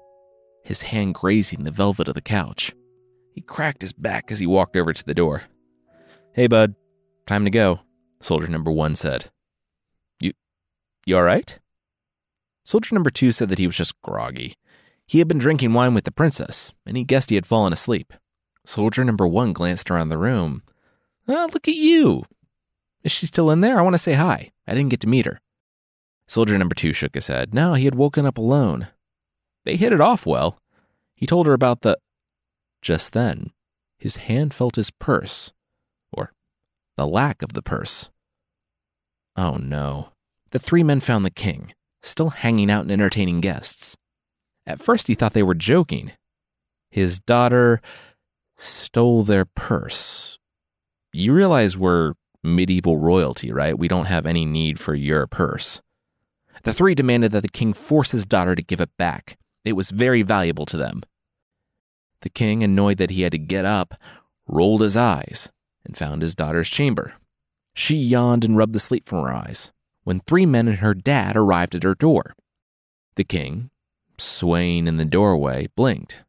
his 0.64 0.84
hand 0.84 1.16
grazing 1.16 1.66
the 1.66 1.72
velvet 1.72 2.08
of 2.08 2.14
the 2.14 2.22
couch. 2.22 2.74
He 3.34 3.42
cracked 3.42 3.82
his 3.82 3.92
back 3.92 4.32
as 4.32 4.40
he 4.40 4.48
walked 4.48 4.78
over 4.78 4.94
to 4.94 5.06
the 5.06 5.14
door. 5.14 5.44
Hey, 6.34 6.48
bud, 6.48 6.76
time 7.28 7.44
to 7.44 7.52
go, 7.52 7.82
soldier 8.22 8.48
number 8.48 8.72
one 8.72 8.96
said. 8.96 9.32
You, 10.22 10.32
you 11.06 11.18
all 11.18 11.24
right? 11.24 11.60
Soldier 12.64 12.96
number 12.96 13.10
two 13.10 13.34
said 13.34 13.50
that 13.50 13.60
he 13.60 13.68
was 13.68 13.76
just 13.76 14.02
groggy. 14.02 14.54
He 15.06 15.20
had 15.20 15.28
been 15.28 15.40
drinking 15.40 15.74
wine 15.74 15.94
with 15.94 16.06
the 16.06 16.12
princess, 16.12 16.74
and 16.86 16.96
he 16.96 17.04
guessed 17.04 17.30
he 17.30 17.36
had 17.36 17.46
fallen 17.46 17.74
asleep. 17.74 18.14
Soldier 18.70 19.04
number 19.04 19.28
one 19.28 19.52
glanced 19.52 19.90
around 19.90 20.10
the 20.10 20.18
room. 20.20 20.62
Oh, 21.28 21.50
look 21.52 21.68
at 21.68 21.74
you. 21.74 22.26
Is 23.04 23.12
she 23.12 23.26
still 23.26 23.50
in 23.50 23.62
there? 23.62 23.80
I 23.80 23.82
want 23.82 23.96
to 23.96 23.98
say 23.98 24.14
hi. 24.14 24.52
I 24.68 24.76
didn't 24.76 24.92
get 24.92 25.00
to 25.00 25.10
meet 25.10 25.26
her. 25.26 25.42
Soldier 26.28 26.56
number 26.56 26.76
two 26.76 26.94
shook 26.94 27.16
his 27.16 27.26
head. 27.26 27.52
No, 27.52 27.74
he 27.74 27.86
had 27.86 27.96
woken 27.96 28.28
up 28.28 28.38
alone. 28.38 28.90
They 29.66 29.76
hit 29.76 29.92
it 29.92 30.00
off 30.00 30.28
well. 30.28 30.60
He 31.16 31.26
told 31.26 31.48
her 31.48 31.54
about 31.54 31.82
the. 31.82 31.98
Just 32.80 33.12
then, 33.14 33.54
his 33.98 34.18
hand 34.18 34.54
felt 34.54 34.76
his 34.76 34.92
purse, 34.92 35.52
or 36.14 36.32
the 36.96 37.08
lack 37.08 37.42
of 37.42 37.54
the 37.54 37.64
purse. 37.64 38.12
Oh 39.36 39.58
no. 39.60 40.10
The 40.52 40.60
three 40.60 40.84
men 40.84 41.00
found 41.00 41.26
the 41.26 41.32
king, 41.32 41.74
still 42.04 42.30
hanging 42.30 42.70
out 42.70 42.84
and 42.84 42.92
entertaining 42.92 43.42
guests. 43.42 43.98
At 44.68 44.80
first, 44.80 45.08
he 45.08 45.16
thought 45.16 45.34
they 45.34 45.42
were 45.42 45.56
joking. 45.56 46.12
His 46.92 47.20
daughter 47.20 47.82
stole 48.60 49.24
their 49.24 49.46
purse. 49.46 50.38
You 51.13 51.34
realize 51.34 51.78
we're 51.78 52.13
medieval 52.44 52.98
royalty, 52.98 53.51
right? 53.51 53.78
We 53.78 53.88
don't 53.88 54.06
have 54.06 54.25
any 54.25 54.46
need 54.46 54.80
for 54.80 54.94
your 54.94 55.28
purse. 55.28 55.82
The 56.63 56.74
three 56.74 56.94
demanded 56.94 57.32
that 57.32 57.42
the 57.42 57.50
king 57.50 57.74
force 57.74 58.12
his 58.12 58.25
daughter 58.25 58.56
to 58.56 58.62
give 58.62 58.82
it 58.82 58.96
back. 58.98 59.38
It 59.63 59.74
was 59.74 59.92
very 59.92 60.24
valuable 60.24 60.66
to 60.68 60.78
them. 60.78 61.01
The 62.22 62.30
king, 62.30 62.63
annoyed 62.63 62.98
that 62.98 63.12
he 63.12 63.22
had 63.22 63.32
to 63.32 63.38
get 63.38 63.63
up, 63.63 63.94
rolled 64.46 64.82
his 64.82 64.98
eyes 64.98 65.50
and 65.86 65.96
found 65.98 66.22
his 66.22 66.36
daughter's 66.36 66.70
chamber. 66.70 67.13
She 67.74 67.96
yawned 67.96 68.44
and 68.44 68.58
rubbed 68.58 68.74
the 68.74 68.80
sleep 68.80 69.06
from 69.06 69.24
her 69.24 69.34
eyes 69.34 69.72
when 70.04 70.20
three 70.20 70.46
men 70.46 70.68
and 70.68 70.80
her 70.80 70.94
dad 70.94 71.38
arrived 71.38 71.75
at 71.75 71.84
her 71.84 71.96
door. 71.96 72.36
The 73.16 73.24
king, 73.24 73.70
swaying 74.18 74.88
in 74.88 74.98
the 74.98 75.06
doorway, 75.06 75.68
blinked 75.75 76.24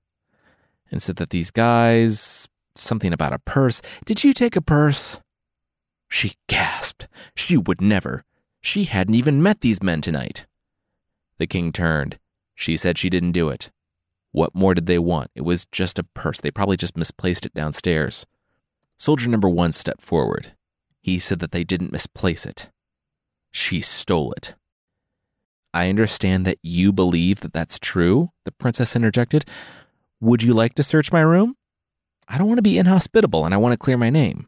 and 0.91 1.03
said 1.03 1.17
that 1.17 1.31
these 1.31 1.51
guys, 1.51 2.49
something 2.75 3.13
about 3.13 3.33
a 3.33 3.39
purse. 3.39 3.81
Did 4.05 4.25
you 4.25 4.33
take 4.33 4.57
a 4.57 4.63
purse? 4.63 5.21
She 6.09 6.33
gasped. 6.49 7.09
She 7.37 7.57
would 7.57 7.81
never. 7.81 8.25
She 8.61 8.85
hadn't 8.85 9.15
even 9.15 9.43
met 9.43 9.61
these 9.61 9.83
men 9.83 10.01
tonight. 10.01 10.47
The 11.39 11.47
king 11.47 11.73
turned. 11.73 12.19
She 12.55 12.77
said 12.77 12.99
she 12.99 13.09
didn't 13.09 13.33
do 13.33 13.49
it. 13.49 13.71
What 14.33 14.55
more 14.55 14.75
did 14.75 14.87
they 14.87 14.99
want? 14.99 15.31
It 15.35 15.43
was 15.43 15.67
just 15.73 15.99
a 15.99 16.05
purse. 16.05 16.41
They 16.41 16.51
probably 16.51 16.77
just 16.77 16.97
misplaced 16.97 17.47
it 17.47 17.55
downstairs. 17.55 18.27
Soldier 18.99 19.29
number 19.29 19.49
one 19.49 19.73
stepped 19.73 20.03
forward. 20.03 20.53
He 21.01 21.19
said 21.19 21.39
that 21.39 21.53
they 21.53 21.65
didn't 21.65 21.93
misplace 21.93 22.45
it. 22.45 22.71
She 23.51 23.81
stole 23.81 24.33
it. 24.33 24.55
I 25.73 25.89
understand 25.89 26.45
that 26.47 26.59
you 26.63 26.93
believe 26.93 27.41
that 27.41 27.53
that's 27.53 27.79
true, 27.79 28.31
the 28.45 28.53
princess 28.53 28.95
interjected. 28.95 29.45
Would 30.21 30.43
you 30.43 30.53
like 30.53 30.75
to 30.75 30.83
search 30.83 31.13
my 31.13 31.23
room? 31.23 31.57
I 32.29 32.39
don't 32.39 32.47
want 32.47 32.59
to 32.59 32.63
be 32.63 32.79
inhospitable 32.79 33.45
and 33.45 33.55
I 33.55 33.57
want 33.57 33.73
to 33.73 33.79
clear 33.79 33.97
my 33.97 34.11
name. 34.11 34.47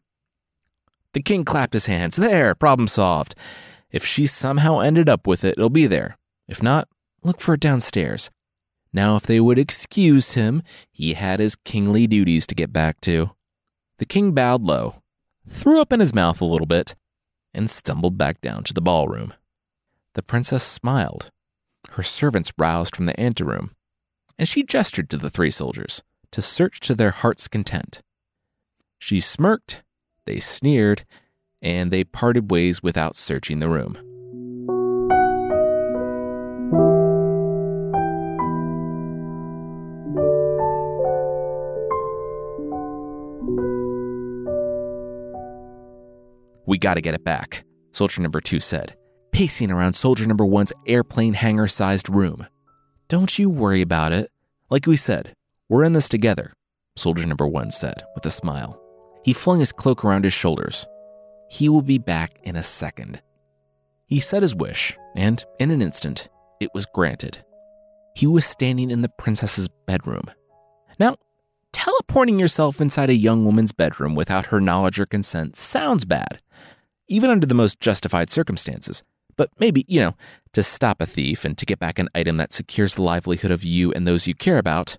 The 1.14 1.23
king 1.23 1.45
clapped 1.45 1.73
his 1.73 1.87
hands. 1.87 2.17
There, 2.17 2.55
problem 2.55 2.88
solved. 2.88 3.35
If 3.91 4.05
she 4.05 4.26
somehow 4.26 4.81
ended 4.81 5.09
up 5.09 5.26
with 5.26 5.45
it, 5.45 5.57
it'll 5.59 5.71
be 5.71 5.87
there. 5.87 6.17
If 6.49 6.62
not, 6.62 6.88
look 7.23 7.41
for 7.41 7.55
it 7.55 7.61
downstairs. 7.61 8.31
Now, 8.93 9.17
if 9.17 9.23
they 9.23 9.41
would 9.41 9.59
excuse 9.59 10.33
him, 10.33 10.62
he 10.91 11.14
had 11.14 11.41
his 11.41 11.57
kingly 11.57 12.07
duties 12.07 12.47
to 12.47 12.55
get 12.55 12.73
back 12.73 13.00
to. 13.02 13.31
The 13.99 14.05
king 14.05 14.33
bowed 14.33 14.62
low, 14.62 14.97
threw 15.49 15.81
up 15.81 15.93
in 15.93 16.00
his 16.00 16.14
mouth 16.14 16.41
a 16.41 16.47
little 16.47 16.67
bit, 16.67 16.95
and 17.55 17.71
stumbled 17.71 18.19
back 18.19 18.41
down 18.41 18.64
to 18.64 18.75
the 18.75 18.83
ballroom. 18.83 19.33
The 20.14 20.23
princess 20.23 20.62
smiled. 20.62 21.31
Her 21.91 22.02
servants 22.02 22.52
roused 22.59 22.95
from 22.95 23.07
the 23.07 23.19
anteroom, 23.19 23.71
and 24.39 24.49
she 24.49 24.62
gestured 24.62 25.11
to 25.11 25.17
the 25.17 25.31
three 25.31 25.51
soldiers 25.51 26.03
to 26.31 26.43
search 26.43 26.81
to 26.81 26.95
their 26.95 27.11
heart's 27.11 27.49
content. 27.49 28.01
She 28.99 29.21
smirked, 29.21 29.83
they 30.25 30.39
sneered, 30.39 31.05
and 31.61 31.91
they 31.91 32.05
parted 32.05 32.51
ways 32.51 32.83
without 32.83 33.17
searching 33.17 33.59
the 33.59 33.69
room. 33.69 33.99
We 46.65 46.79
gotta 46.79 47.01
get 47.01 47.15
it 47.15 47.25
back, 47.25 47.65
soldier 47.91 48.23
number 48.23 48.41
two 48.41 48.61
said, 48.61 48.97
pacing 49.31 49.71
around 49.71 49.93
soldier 49.93 50.27
number 50.27 50.47
one's 50.47 50.73
airplane 50.87 51.35
hangar 51.35 51.69
sized 51.69 52.09
room. 52.09 52.47
Don't 53.12 53.38
you 53.38 53.50
worry 53.50 53.83
about 53.83 54.14
it. 54.14 54.31
Like 54.71 54.87
we 54.87 54.97
said, 54.97 55.35
we're 55.69 55.85
in 55.85 55.92
this 55.92 56.09
together, 56.09 56.54
soldier 56.97 57.26
number 57.26 57.47
one 57.47 57.71
said 57.71 58.02
with 58.14 58.25
a 58.25 58.31
smile. 58.31 58.81
He 59.23 59.35
flung 59.35 59.61
his 59.61 59.71
cloak 59.71 60.02
around 60.02 60.25
his 60.25 60.33
shoulders. 60.33 60.87
He 61.50 61.69
will 61.69 61.83
be 61.83 61.99
back 61.99 62.38
in 62.42 62.57
a 62.57 62.62
second. 62.62 63.21
He 64.07 64.19
said 64.19 64.40
his 64.40 64.54
wish, 64.54 64.97
and 65.14 65.45
in 65.59 65.71
an 65.71 65.83
instant, 65.83 66.31
it 66.59 66.71
was 66.73 66.87
granted. 66.87 67.45
He 68.16 68.26
was 68.26 68.47
standing 68.47 68.90
in 68.90 69.02
the 69.02 69.12
princess's 69.19 69.69
bedroom. 69.87 70.25
Now, 70.99 71.16
teleporting 71.75 72.38
yourself 72.38 72.81
inside 72.81 73.11
a 73.11 73.14
young 73.14 73.45
woman's 73.45 73.73
bedroom 73.73 74.14
without 74.14 74.47
her 74.47 74.59
knowledge 74.59 74.99
or 74.99 75.04
consent 75.04 75.54
sounds 75.54 76.07
bad, 76.07 76.40
even 77.09 77.28
under 77.28 77.45
the 77.45 77.54
most 77.54 77.78
justified 77.78 78.31
circumstances. 78.31 79.04
But 79.37 79.51
maybe, 79.59 79.85
you 79.89 80.01
know, 80.01 80.17
to 80.53 80.62
stop 80.62 81.01
a 81.01 81.07
thief 81.07 81.45
and 81.45 81.57
to 81.59 81.67
get 81.67 81.79
back 81.79 81.99
an 81.99 82.09
item 82.15 82.37
that 82.37 82.53
secures 82.53 82.95
the 82.95 83.03
livelihood 83.03 83.51
of 83.51 83.65
you 83.65 83.93
and 83.93 84.07
those 84.07 84.27
you 84.27 84.35
care 84.35 84.59
about. 84.59 84.99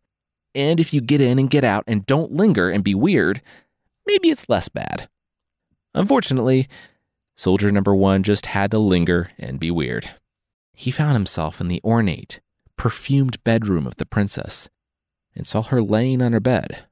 And 0.55 0.79
if 0.79 0.93
you 0.93 1.01
get 1.01 1.21
in 1.21 1.39
and 1.39 1.49
get 1.49 1.63
out 1.63 1.83
and 1.87 2.05
don't 2.05 2.31
linger 2.31 2.69
and 2.69 2.83
be 2.83 2.95
weird, 2.95 3.41
maybe 4.05 4.29
it's 4.29 4.49
less 4.49 4.69
bad. 4.69 5.09
Unfortunately, 5.93 6.67
soldier 7.35 7.71
number 7.71 7.95
one 7.95 8.23
just 8.23 8.47
had 8.47 8.71
to 8.71 8.79
linger 8.79 9.29
and 9.37 9.59
be 9.59 9.71
weird. 9.71 10.09
He 10.73 10.91
found 10.91 11.13
himself 11.13 11.61
in 11.61 11.67
the 11.67 11.81
ornate, 11.83 12.39
perfumed 12.77 13.43
bedroom 13.43 13.85
of 13.85 13.97
the 13.97 14.05
princess 14.05 14.69
and 15.35 15.45
saw 15.45 15.61
her 15.61 15.81
laying 15.81 16.21
on 16.21 16.33
her 16.33 16.39
bed 16.39 16.85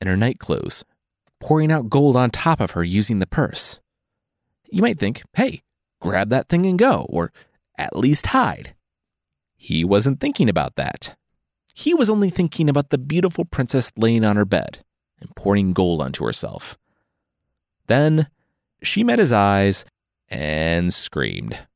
in 0.00 0.06
her 0.06 0.16
night 0.16 0.38
clothes, 0.38 0.84
pouring 1.40 1.72
out 1.72 1.90
gold 1.90 2.16
on 2.16 2.30
top 2.30 2.60
of 2.60 2.72
her 2.72 2.84
using 2.84 3.18
the 3.18 3.26
purse. 3.26 3.80
You 4.70 4.82
might 4.82 4.98
think, 4.98 5.22
hey, 5.34 5.62
grab 6.00 6.28
that 6.30 6.48
thing 6.48 6.66
and 6.66 6.78
go, 6.78 7.06
or 7.08 7.32
at 7.76 7.96
least 7.96 8.28
hide. 8.28 8.74
He 9.56 9.84
wasn't 9.84 10.20
thinking 10.20 10.48
about 10.48 10.76
that. 10.76 11.16
He 11.74 11.94
was 11.94 12.10
only 12.10 12.30
thinking 12.30 12.68
about 12.68 12.90
the 12.90 12.98
beautiful 12.98 13.44
princess 13.44 13.92
laying 13.96 14.24
on 14.24 14.36
her 14.36 14.44
bed 14.44 14.84
and 15.20 15.34
pouring 15.36 15.72
gold 15.72 16.00
onto 16.00 16.24
herself. 16.24 16.76
Then 17.86 18.28
she 18.82 19.04
met 19.04 19.18
his 19.18 19.32
eyes 19.32 19.84
and 20.28 20.92
screamed. 20.92 21.66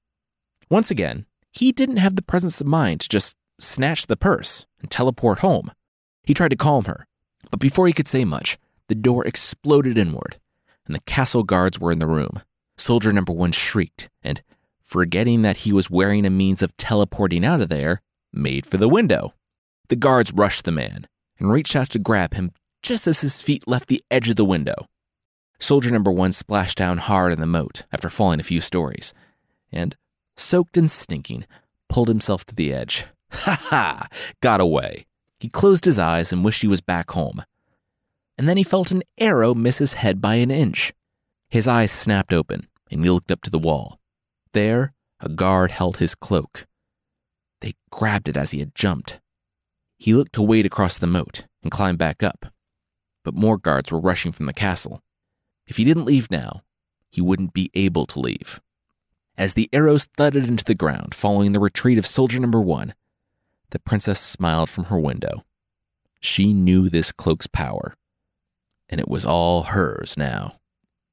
Once 0.70 0.90
again, 0.90 1.26
he 1.50 1.72
didn't 1.72 1.96
have 1.96 2.16
the 2.16 2.22
presence 2.22 2.60
of 2.60 2.66
mind 2.66 3.00
to 3.00 3.08
just 3.08 3.36
snatch 3.58 4.06
the 4.06 4.16
purse 4.16 4.66
and 4.80 4.90
teleport 4.90 5.40
home. 5.40 5.70
He 6.24 6.34
tried 6.34 6.50
to 6.50 6.56
calm 6.56 6.84
her, 6.84 7.06
but 7.50 7.60
before 7.60 7.86
he 7.86 7.92
could 7.92 8.08
say 8.08 8.24
much, 8.24 8.58
the 8.88 8.94
door 8.94 9.26
exploded 9.26 9.98
inward, 9.98 10.38
and 10.86 10.94
the 10.94 11.00
castle 11.00 11.42
guards 11.42 11.78
were 11.78 11.92
in 11.92 11.98
the 11.98 12.06
room. 12.06 12.42
Soldier 12.76 13.12
number 13.12 13.32
one 13.32 13.52
shrieked, 13.52 14.08
and, 14.22 14.42
forgetting 14.80 15.42
that 15.42 15.58
he 15.58 15.72
was 15.72 15.90
wearing 15.90 16.26
a 16.26 16.30
means 16.30 16.62
of 16.62 16.76
teleporting 16.76 17.44
out 17.44 17.60
of 17.60 17.68
there, 17.68 18.02
made 18.32 18.66
for 18.66 18.76
the 18.76 18.88
window. 18.88 19.34
The 19.88 19.96
guards 19.96 20.32
rushed 20.32 20.64
the 20.64 20.72
man 20.72 21.06
and 21.38 21.50
reached 21.50 21.76
out 21.76 21.90
to 21.90 21.98
grab 21.98 22.34
him 22.34 22.52
just 22.82 23.06
as 23.06 23.20
his 23.20 23.40
feet 23.40 23.68
left 23.68 23.88
the 23.88 24.02
edge 24.10 24.28
of 24.28 24.36
the 24.36 24.44
window. 24.44 24.86
Soldier 25.58 25.90
number 25.90 26.10
one 26.10 26.32
splashed 26.32 26.78
down 26.78 26.98
hard 26.98 27.32
in 27.32 27.40
the 27.40 27.46
moat 27.46 27.84
after 27.92 28.08
falling 28.08 28.40
a 28.40 28.44
few 28.44 28.60
stories, 28.60 29.14
and, 29.70 29.96
soaked 30.36 30.76
and 30.76 30.90
stinking, 30.90 31.46
pulled 31.88 32.08
himself 32.08 32.44
to 32.46 32.54
the 32.54 32.72
edge. 32.72 33.04
Ha 33.32 33.58
ha! 33.70 34.08
Got 34.42 34.60
away. 34.60 35.06
He 35.40 35.48
closed 35.48 35.86
his 35.86 35.98
eyes 35.98 36.32
and 36.32 36.44
wished 36.44 36.60
he 36.60 36.68
was 36.68 36.82
back 36.82 37.12
home. 37.12 37.42
And 38.36 38.46
then 38.46 38.58
he 38.58 38.62
felt 38.62 38.90
an 38.90 39.02
arrow 39.18 39.54
miss 39.54 39.78
his 39.78 39.94
head 39.94 40.20
by 40.20 40.34
an 40.34 40.50
inch. 40.50 40.92
His 41.52 41.68
eyes 41.68 41.92
snapped 41.92 42.32
open, 42.32 42.66
and 42.90 43.04
he 43.04 43.10
looked 43.10 43.30
up 43.30 43.42
to 43.42 43.50
the 43.50 43.58
wall. 43.58 44.00
There, 44.52 44.94
a 45.20 45.28
guard 45.28 45.70
held 45.70 45.98
his 45.98 46.14
cloak. 46.14 46.66
They 47.60 47.74
grabbed 47.90 48.26
it 48.30 48.38
as 48.38 48.52
he 48.52 48.60
had 48.60 48.74
jumped. 48.74 49.20
He 49.98 50.14
looked 50.14 50.32
to 50.32 50.42
wade 50.42 50.64
across 50.64 50.96
the 50.96 51.06
moat 51.06 51.44
and 51.62 51.70
climb 51.70 51.96
back 51.96 52.22
up. 52.22 52.46
but 53.22 53.34
more 53.34 53.58
guards 53.58 53.92
were 53.92 54.00
rushing 54.00 54.32
from 54.32 54.46
the 54.46 54.52
castle. 54.54 55.02
If 55.66 55.76
he 55.76 55.84
didn't 55.84 56.06
leave 56.06 56.30
now, 56.30 56.62
he 57.10 57.20
wouldn't 57.20 57.52
be 57.52 57.70
able 57.74 58.06
to 58.06 58.18
leave. 58.18 58.60
As 59.36 59.54
the 59.54 59.68
arrows 59.72 60.06
thudded 60.16 60.48
into 60.48 60.64
the 60.64 60.74
ground 60.74 61.14
following 61.14 61.52
the 61.52 61.60
retreat 61.60 61.98
of 61.98 62.06
soldier 62.06 62.40
number 62.40 62.60
one, 62.60 62.94
the 63.70 63.78
princess 63.78 64.20
smiled 64.20 64.68
from 64.68 64.84
her 64.84 64.98
window. 64.98 65.44
She 66.20 66.52
knew 66.52 66.88
this 66.88 67.12
cloak's 67.12 67.46
power, 67.46 67.94
and 68.88 69.00
it 69.00 69.08
was 69.08 69.24
all 69.24 69.64
hers 69.64 70.16
now. 70.16 70.52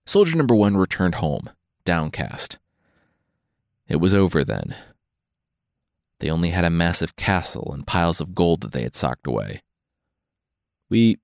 Soldier 0.09 0.35
number 0.35 0.55
one 0.55 0.75
returned 0.75 1.13
home, 1.13 1.51
downcast. 1.85 2.57
It 3.87 3.97
was 3.97 4.11
over 4.11 4.43
then. 4.43 4.75
They 6.19 6.31
only 6.31 6.49
had 6.49 6.65
a 6.65 6.71
massive 6.71 7.15
castle 7.15 7.69
and 7.71 7.85
piles 7.85 8.19
of 8.19 8.33
gold 8.33 8.61
that 8.61 8.71
they 8.71 8.81
had 8.81 8.95
socked 8.95 9.27
away. 9.27 9.61
We. 10.89 11.19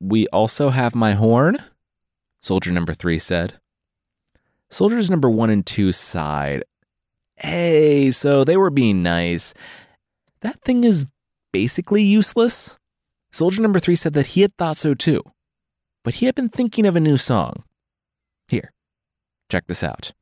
we 0.00 0.26
also 0.32 0.70
have 0.70 0.96
my 0.96 1.12
horn? 1.12 1.58
Soldier 2.40 2.72
number 2.72 2.94
three 2.94 3.20
said. 3.20 3.60
Soldiers 4.68 5.08
number 5.08 5.30
one 5.30 5.48
and 5.48 5.64
two 5.64 5.92
sighed. 5.92 6.64
Hey, 7.36 8.10
so 8.10 8.42
they 8.42 8.56
were 8.56 8.70
being 8.70 9.04
nice. 9.04 9.54
That 10.40 10.60
thing 10.62 10.82
is 10.82 11.06
basically 11.52 12.02
useless. 12.02 12.76
Soldier 13.30 13.62
number 13.62 13.78
three 13.78 13.94
said 13.94 14.14
that 14.14 14.34
he 14.34 14.40
had 14.40 14.56
thought 14.56 14.78
so 14.78 14.94
too, 14.94 15.22
but 16.02 16.14
he 16.14 16.26
had 16.26 16.34
been 16.34 16.48
thinking 16.48 16.86
of 16.86 16.96
a 16.96 17.00
new 17.00 17.16
song. 17.16 17.62
Check 19.50 19.66
this 19.66 19.82
out. 19.82 20.12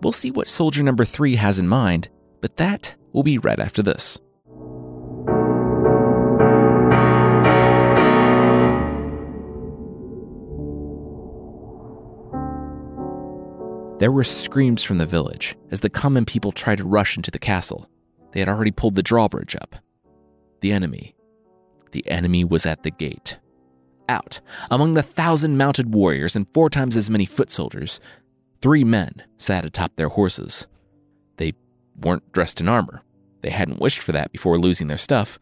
We'll 0.00 0.12
see 0.12 0.30
what 0.30 0.48
soldier 0.48 0.82
number 0.82 1.04
three 1.04 1.36
has 1.36 1.58
in 1.58 1.68
mind, 1.68 2.08
but 2.40 2.56
that 2.56 2.96
will 3.12 3.22
be 3.22 3.36
right 3.36 3.60
after 3.60 3.82
this. 3.82 4.18
There 13.98 14.12
were 14.12 14.24
screams 14.24 14.82
from 14.84 14.98
the 14.98 15.06
village 15.06 15.56
as 15.70 15.80
the 15.80 15.90
common 15.90 16.24
people 16.24 16.52
tried 16.52 16.78
to 16.78 16.84
rush 16.84 17.16
into 17.16 17.30
the 17.30 17.38
castle. 17.38 17.90
They 18.32 18.40
had 18.40 18.48
already 18.48 18.70
pulled 18.70 18.94
the 18.94 19.02
drawbridge 19.02 19.56
up. 19.56 19.76
The 20.60 20.72
enemy. 20.72 21.14
The 21.92 22.08
enemy 22.08 22.44
was 22.44 22.66
at 22.66 22.82
the 22.82 22.90
gate. 22.90 23.38
Out, 24.08 24.40
among 24.70 24.94
the 24.94 25.02
thousand 25.02 25.56
mounted 25.56 25.94
warriors 25.94 26.34
and 26.34 26.48
four 26.50 26.70
times 26.70 26.96
as 26.96 27.10
many 27.10 27.26
foot 27.26 27.50
soldiers, 27.50 28.00
three 28.62 28.84
men 28.84 29.22
sat 29.36 29.64
atop 29.64 29.96
their 29.96 30.08
horses. 30.08 30.66
They 31.36 31.52
weren't 32.00 32.32
dressed 32.32 32.60
in 32.60 32.68
armor. 32.68 33.02
They 33.40 33.50
hadn't 33.50 33.80
wished 33.80 34.00
for 34.00 34.12
that 34.12 34.32
before 34.32 34.58
losing 34.58 34.86
their 34.86 34.98
stuff. 34.98 35.38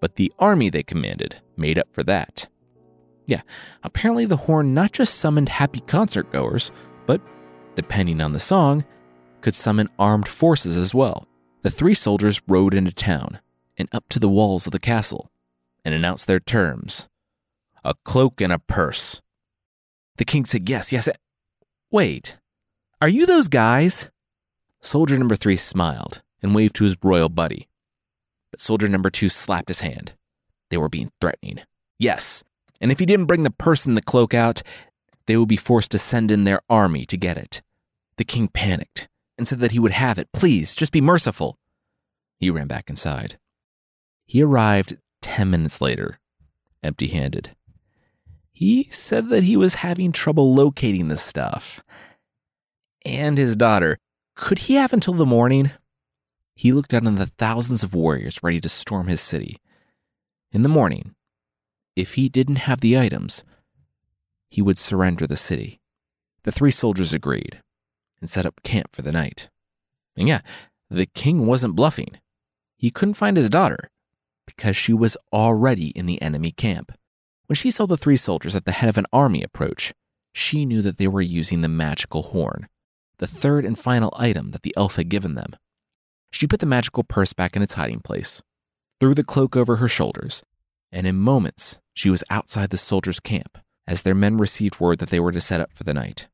But 0.00 0.16
the 0.16 0.32
army 0.38 0.70
they 0.70 0.82
commanded 0.82 1.40
made 1.56 1.78
up 1.78 1.88
for 1.92 2.02
that. 2.04 2.48
Yeah, 3.26 3.42
apparently 3.82 4.24
the 4.24 4.36
horn 4.36 4.74
not 4.74 4.92
just 4.92 5.14
summoned 5.14 5.48
happy 5.48 5.80
concert 5.80 6.30
goers, 6.32 6.72
but 7.06 7.20
depending 7.74 8.20
on 8.20 8.32
the 8.32 8.40
song, 8.40 8.84
could 9.40 9.54
summon 9.54 9.88
armed 9.98 10.28
forces 10.28 10.76
as 10.76 10.94
well. 10.94 11.26
The 11.62 11.70
three 11.70 11.94
soldiers 11.94 12.40
rode 12.48 12.74
into 12.74 12.92
town 12.92 13.38
and 13.78 13.88
up 13.92 14.08
to 14.10 14.18
the 14.18 14.28
walls 14.28 14.66
of 14.66 14.72
the 14.72 14.80
castle 14.80 15.30
and 15.84 15.94
announced 15.94 16.26
their 16.26 16.40
terms 16.40 17.08
a 17.84 17.94
cloak 18.04 18.40
and 18.40 18.52
a 18.52 18.58
purse. 18.60 19.20
The 20.16 20.24
king 20.24 20.44
said, 20.44 20.68
Yes, 20.68 20.92
yes. 20.92 21.08
Eh, 21.08 21.12
wait, 21.90 22.36
are 23.00 23.08
you 23.08 23.26
those 23.26 23.48
guys? 23.48 24.10
Soldier 24.80 25.18
number 25.18 25.36
three 25.36 25.56
smiled 25.56 26.22
and 26.42 26.54
waved 26.54 26.76
to 26.76 26.84
his 26.84 26.96
royal 27.02 27.28
buddy. 27.28 27.68
But 28.50 28.60
soldier 28.60 28.88
number 28.88 29.10
two 29.10 29.28
slapped 29.28 29.68
his 29.68 29.80
hand. 29.80 30.14
They 30.70 30.76
were 30.76 30.88
being 30.88 31.10
threatening. 31.20 31.60
Yes, 31.98 32.44
and 32.80 32.90
if 32.90 32.98
he 32.98 33.06
didn't 33.06 33.26
bring 33.26 33.44
the 33.44 33.50
purse 33.50 33.86
and 33.86 33.96
the 33.96 34.02
cloak 34.02 34.34
out, 34.34 34.62
they 35.26 35.36
would 35.36 35.48
be 35.48 35.56
forced 35.56 35.92
to 35.92 35.98
send 35.98 36.32
in 36.32 36.44
their 36.44 36.60
army 36.68 37.04
to 37.06 37.16
get 37.16 37.36
it. 37.36 37.62
The 38.16 38.24
king 38.24 38.48
panicked 38.48 39.08
and 39.38 39.48
said 39.48 39.58
that 39.60 39.72
he 39.72 39.78
would 39.78 39.92
have 39.92 40.18
it. 40.18 40.28
Please, 40.32 40.74
just 40.74 40.92
be 40.92 41.00
merciful. 41.00 41.56
He 42.38 42.50
ran 42.50 42.66
back 42.66 42.90
inside. 42.90 43.38
He 44.26 44.42
arrived 44.42 44.98
10 45.22 45.50
minutes 45.50 45.80
later, 45.80 46.18
empty 46.82 47.08
handed. 47.08 47.56
He 48.52 48.84
said 48.84 49.28
that 49.30 49.44
he 49.44 49.56
was 49.56 49.76
having 49.76 50.12
trouble 50.12 50.54
locating 50.54 51.08
the 51.08 51.16
stuff. 51.16 51.82
And 53.04 53.38
his 53.38 53.56
daughter. 53.56 53.98
Could 54.36 54.60
he 54.60 54.74
have 54.74 54.92
until 54.92 55.14
the 55.14 55.26
morning? 55.26 55.70
He 56.54 56.72
looked 56.72 56.94
out 56.94 57.06
on 57.06 57.16
the 57.16 57.26
thousands 57.26 57.82
of 57.82 57.94
warriors 57.94 58.42
ready 58.42 58.60
to 58.60 58.68
storm 58.68 59.08
his 59.08 59.20
city. 59.20 59.56
In 60.52 60.62
the 60.62 60.68
morning, 60.68 61.14
if 61.96 62.14
he 62.14 62.28
didn't 62.28 62.56
have 62.56 62.80
the 62.80 62.98
items, 62.98 63.42
he 64.50 64.62
would 64.62 64.78
surrender 64.78 65.26
the 65.26 65.36
city. 65.36 65.80
The 66.44 66.52
three 66.52 66.70
soldiers 66.70 67.12
agreed 67.12 67.62
and 68.22 68.30
set 68.30 68.46
up 68.46 68.62
camp 68.62 68.92
for 68.92 69.02
the 69.02 69.12
night. 69.12 69.50
And 70.16 70.26
yeah, 70.26 70.40
the 70.88 71.06
king 71.06 71.44
wasn't 71.46 71.76
bluffing. 71.76 72.18
He 72.78 72.90
couldn't 72.90 73.14
find 73.14 73.36
his 73.36 73.50
daughter 73.50 73.90
because 74.46 74.76
she 74.76 74.94
was 74.94 75.16
already 75.32 75.88
in 75.88 76.06
the 76.06 76.22
enemy 76.22 76.52
camp. 76.52 76.92
When 77.46 77.56
she 77.56 77.70
saw 77.70 77.84
the 77.84 77.98
three 77.98 78.16
soldiers 78.16 78.56
at 78.56 78.64
the 78.64 78.72
head 78.72 78.88
of 78.88 78.96
an 78.96 79.06
army 79.12 79.42
approach, 79.42 79.92
she 80.32 80.64
knew 80.64 80.80
that 80.82 80.96
they 80.96 81.08
were 81.08 81.20
using 81.20 81.60
the 81.60 81.68
magical 81.68 82.22
horn, 82.22 82.68
the 83.18 83.26
third 83.26 83.64
and 83.64 83.78
final 83.78 84.14
item 84.16 84.52
that 84.52 84.62
the 84.62 84.74
elf 84.76 84.96
had 84.96 85.10
given 85.10 85.34
them. 85.34 85.54
She 86.30 86.46
put 86.46 86.60
the 86.60 86.66
magical 86.66 87.04
purse 87.04 87.32
back 87.32 87.54
in 87.56 87.62
its 87.62 87.74
hiding 87.74 88.00
place, 88.00 88.42
threw 88.98 89.14
the 89.14 89.24
cloak 89.24 89.56
over 89.56 89.76
her 89.76 89.88
shoulders, 89.88 90.42
and 90.90 91.06
in 91.06 91.16
moments 91.16 91.80
she 91.94 92.08
was 92.08 92.24
outside 92.30 92.70
the 92.70 92.78
soldiers' 92.78 93.20
camp 93.20 93.58
as 93.86 94.02
their 94.02 94.14
men 94.14 94.38
received 94.38 94.80
word 94.80 94.98
that 94.98 95.10
they 95.10 95.20
were 95.20 95.32
to 95.32 95.40
set 95.40 95.60
up 95.60 95.72
for 95.74 95.84
the 95.84 95.94
night. 95.94 96.28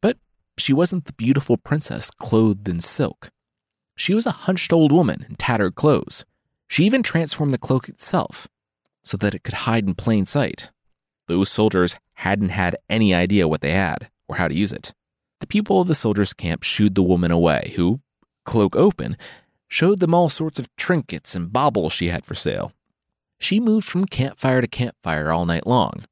But 0.00 0.18
she 0.58 0.72
wasn't 0.72 1.04
the 1.06 1.12
beautiful 1.14 1.56
princess 1.56 2.10
clothed 2.10 2.68
in 2.68 2.80
silk. 2.80 3.30
She 3.96 4.14
was 4.14 4.26
a 4.26 4.32
hunched 4.32 4.72
old 4.72 4.92
woman 4.92 5.24
in 5.28 5.36
tattered 5.36 5.74
clothes. 5.74 6.24
She 6.68 6.84
even 6.84 7.02
transformed 7.02 7.52
the 7.52 7.58
cloak 7.58 7.88
itself 7.88 8.48
so 9.02 9.16
that 9.18 9.34
it 9.34 9.42
could 9.42 9.54
hide 9.54 9.86
in 9.86 9.94
plain 9.94 10.24
sight. 10.24 10.70
Those 11.28 11.50
soldiers 11.50 11.96
hadn't 12.14 12.50
had 12.50 12.76
any 12.88 13.14
idea 13.14 13.48
what 13.48 13.60
they 13.60 13.72
had 13.72 14.10
or 14.28 14.36
how 14.36 14.48
to 14.48 14.54
use 14.54 14.72
it. 14.72 14.94
The 15.40 15.46
people 15.46 15.80
of 15.80 15.88
the 15.88 15.94
soldiers' 15.94 16.32
camp 16.32 16.62
shooed 16.62 16.94
the 16.94 17.02
woman 17.02 17.30
away, 17.30 17.72
who, 17.76 18.00
cloak 18.44 18.76
open, 18.76 19.16
showed 19.68 20.00
them 20.00 20.14
all 20.14 20.28
sorts 20.28 20.58
of 20.58 20.74
trinkets 20.76 21.34
and 21.34 21.52
baubles 21.52 21.92
she 21.92 22.08
had 22.08 22.24
for 22.24 22.34
sale. 22.34 22.72
She 23.40 23.58
moved 23.58 23.88
from 23.88 24.04
campfire 24.04 24.60
to 24.60 24.68
campfire 24.68 25.32
all 25.32 25.46
night 25.46 25.66
long, 25.66 26.04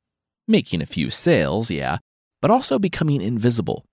making 0.48 0.82
a 0.82 0.86
few 0.86 1.10
sales, 1.10 1.70
yeah, 1.70 1.98
but 2.42 2.50
also 2.50 2.78
becoming 2.78 3.20
invisible. 3.20 3.84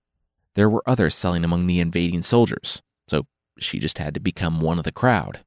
There 0.58 0.68
were 0.68 0.82
others 0.86 1.14
selling 1.14 1.44
among 1.44 1.68
the 1.68 1.78
invading 1.78 2.22
soldiers, 2.22 2.82
so 3.06 3.28
she 3.60 3.78
just 3.78 3.98
had 3.98 4.12
to 4.14 4.20
become 4.20 4.60
one 4.60 4.76
of 4.76 4.82
the 4.82 4.90
crowd. 4.90 5.44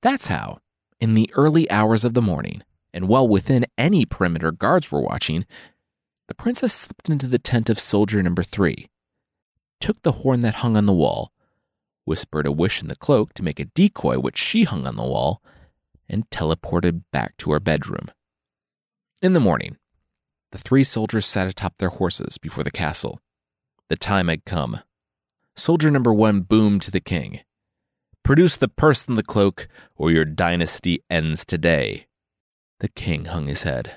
That's 0.00 0.28
how, 0.28 0.60
in 0.98 1.12
the 1.12 1.30
early 1.34 1.70
hours 1.70 2.02
of 2.02 2.14
the 2.14 2.22
morning, 2.22 2.62
and 2.90 3.06
well 3.06 3.28
within 3.28 3.66
any 3.76 4.06
perimeter 4.06 4.52
guards 4.52 4.90
were 4.90 5.02
watching, 5.02 5.44
the 6.28 6.34
princess 6.34 6.72
slipped 6.72 7.10
into 7.10 7.26
the 7.26 7.38
tent 7.38 7.68
of 7.68 7.78
soldier 7.78 8.22
number 8.22 8.42
three, 8.42 8.88
took 9.82 10.00
the 10.00 10.12
horn 10.12 10.40
that 10.40 10.54
hung 10.54 10.78
on 10.78 10.86
the 10.86 10.94
wall, 10.94 11.30
whispered 12.06 12.46
a 12.46 12.50
wish 12.50 12.80
in 12.80 12.88
the 12.88 12.96
cloak 12.96 13.34
to 13.34 13.42
make 13.42 13.60
a 13.60 13.66
decoy 13.66 14.18
which 14.18 14.38
she 14.38 14.64
hung 14.64 14.86
on 14.86 14.96
the 14.96 15.02
wall, 15.02 15.42
and 16.08 16.30
teleported 16.30 17.02
back 17.12 17.36
to 17.36 17.52
her 17.52 17.60
bedroom. 17.60 18.10
In 19.20 19.34
the 19.34 19.40
morning, 19.40 19.76
the 20.52 20.58
three 20.58 20.84
soldiers 20.84 21.26
sat 21.26 21.48
atop 21.48 21.76
their 21.76 21.90
horses 21.90 22.38
before 22.38 22.64
the 22.64 22.70
castle. 22.70 23.20
The 23.88 23.96
time 23.96 24.28
had 24.28 24.44
come. 24.44 24.80
Soldier 25.56 25.90
number 25.90 26.12
one 26.12 26.40
boomed 26.40 26.82
to 26.82 26.90
the 26.90 27.00
king 27.00 27.40
Produce 28.22 28.56
the 28.56 28.68
purse 28.68 29.06
and 29.06 29.18
the 29.18 29.22
cloak, 29.22 29.68
or 29.96 30.10
your 30.10 30.24
dynasty 30.24 31.02
ends 31.10 31.44
today. 31.44 32.06
The 32.80 32.88
king 32.88 33.26
hung 33.26 33.48
his 33.48 33.64
head. 33.64 33.96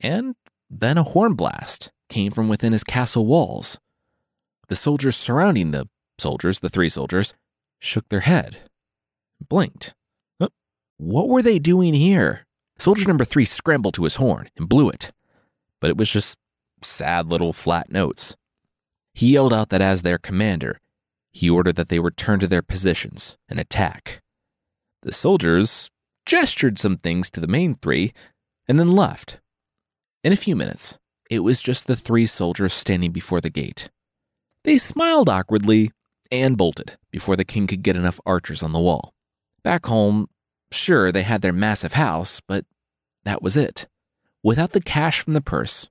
And 0.00 0.34
then 0.68 0.98
a 0.98 1.02
horn 1.02 1.32
blast 1.32 1.90
came 2.10 2.30
from 2.30 2.48
within 2.48 2.72
his 2.72 2.84
castle 2.84 3.24
walls. 3.24 3.78
The 4.68 4.76
soldiers 4.76 5.16
surrounding 5.16 5.70
the 5.70 5.88
soldiers, 6.18 6.58
the 6.58 6.68
three 6.68 6.90
soldiers, 6.90 7.32
shook 7.78 8.08
their 8.10 8.20
head, 8.20 8.58
blinked. 9.40 9.94
What 10.98 11.28
were 11.28 11.40
they 11.40 11.58
doing 11.58 11.94
here? 11.94 12.46
Soldier 12.78 13.08
number 13.08 13.24
three 13.24 13.46
scrambled 13.46 13.94
to 13.94 14.04
his 14.04 14.16
horn 14.16 14.50
and 14.58 14.68
blew 14.68 14.90
it 14.90 15.12
but 15.80 15.90
it 15.90 15.96
was 15.96 16.10
just 16.10 16.36
sad 16.82 17.26
little 17.30 17.52
flat 17.52 17.90
notes. 17.90 18.36
He 19.14 19.32
yelled 19.32 19.52
out 19.52 19.68
that 19.70 19.82
as 19.82 20.02
their 20.02 20.18
commander, 20.18 20.80
he 21.32 21.48
ordered 21.48 21.76
that 21.76 21.88
they 21.88 21.98
return 21.98 22.40
to 22.40 22.46
their 22.46 22.62
positions 22.62 23.36
and 23.48 23.58
attack. 23.58 24.20
The 25.02 25.12
soldiers 25.12 25.90
gestured 26.26 26.78
some 26.78 26.96
things 26.96 27.30
to 27.30 27.40
the 27.40 27.48
main 27.48 27.74
three 27.74 28.12
and 28.68 28.78
then 28.78 28.92
left. 28.92 29.40
In 30.22 30.32
a 30.32 30.36
few 30.36 30.54
minutes, 30.54 30.98
it 31.30 31.40
was 31.40 31.62
just 31.62 31.86
the 31.86 31.96
three 31.96 32.26
soldiers 32.26 32.72
standing 32.72 33.12
before 33.12 33.40
the 33.40 33.50
gate. 33.50 33.90
They 34.64 34.78
smiled 34.78 35.28
awkwardly 35.28 35.92
and 36.30 36.58
bolted 36.58 36.96
before 37.10 37.36
the 37.36 37.44
king 37.44 37.66
could 37.66 37.82
get 37.82 37.96
enough 37.96 38.20
archers 38.26 38.62
on 38.62 38.72
the 38.72 38.80
wall. 38.80 39.14
Back 39.62 39.86
home, 39.86 40.28
sure, 40.70 41.10
they 41.10 41.22
had 41.22 41.42
their 41.42 41.52
massive 41.52 41.94
house, 41.94 42.40
but 42.46 42.64
that 43.24 43.42
was 43.42 43.56
it. 43.56 43.88
Without 44.42 44.72
the 44.72 44.80
cash 44.80 45.20
from 45.20 45.34
the 45.34 45.40
purse, 45.40 45.88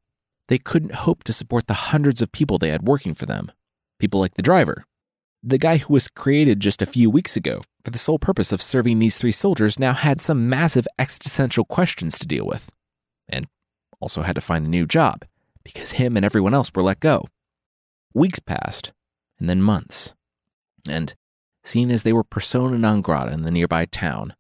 they 0.50 0.58
couldn't 0.58 0.96
hope 0.96 1.24
to 1.24 1.32
support 1.32 1.68
the 1.68 1.74
hundreds 1.76 2.22
of 2.22 2.32
people 2.32 2.58
they 2.58 2.70
had 2.70 2.88
working 2.88 3.14
for 3.14 3.26
them. 3.26 3.52
People 4.00 4.20
like 4.20 4.34
the 4.34 4.42
driver, 4.42 4.84
the 5.44 5.60
guy 5.60 5.78
who 5.78 5.94
was 5.94 6.08
created 6.08 6.60
just 6.60 6.82
a 6.82 6.88
few 6.88 7.10
weeks 7.10 7.38
ago 7.38 7.62
for 7.84 7.92
the 7.92 8.00
sole 8.00 8.20
purpose 8.20 8.52
of 8.52 8.62
serving 8.62 8.98
these 8.98 9.18
three 9.18 9.32
soldiers 9.32 9.80
now 9.80 9.94
had 9.94 10.20
some 10.20 10.50
massive 10.50 10.88
existential 10.98 11.64
questions 11.64 12.18
to 12.18 12.28
deal 12.28 12.46
with, 12.46 12.72
and 13.30 13.46
also 14.02 14.24
had 14.24 14.36
to 14.36 14.42
find 14.42 14.66
a 14.66 14.70
new 14.70 14.86
job 14.86 15.24
because 15.64 15.92
him 15.92 16.18
and 16.18 16.26
everyone 16.26 16.54
else 16.54 16.72
were 16.74 16.84
let 16.84 17.00
go. 17.00 17.26
Weeks 18.14 18.40
passed, 18.40 18.92
and 19.40 19.48
then 19.48 19.62
months. 19.62 20.14
And 20.90 21.14
seeing 21.64 21.92
as 21.92 22.02
they 22.04 22.14
were 22.14 22.24
persona 22.24 22.78
non 22.78 23.02
grata 23.02 23.32
in 23.32 23.44
the 23.44 23.52
nearby 23.52 23.86
town, 23.86 24.34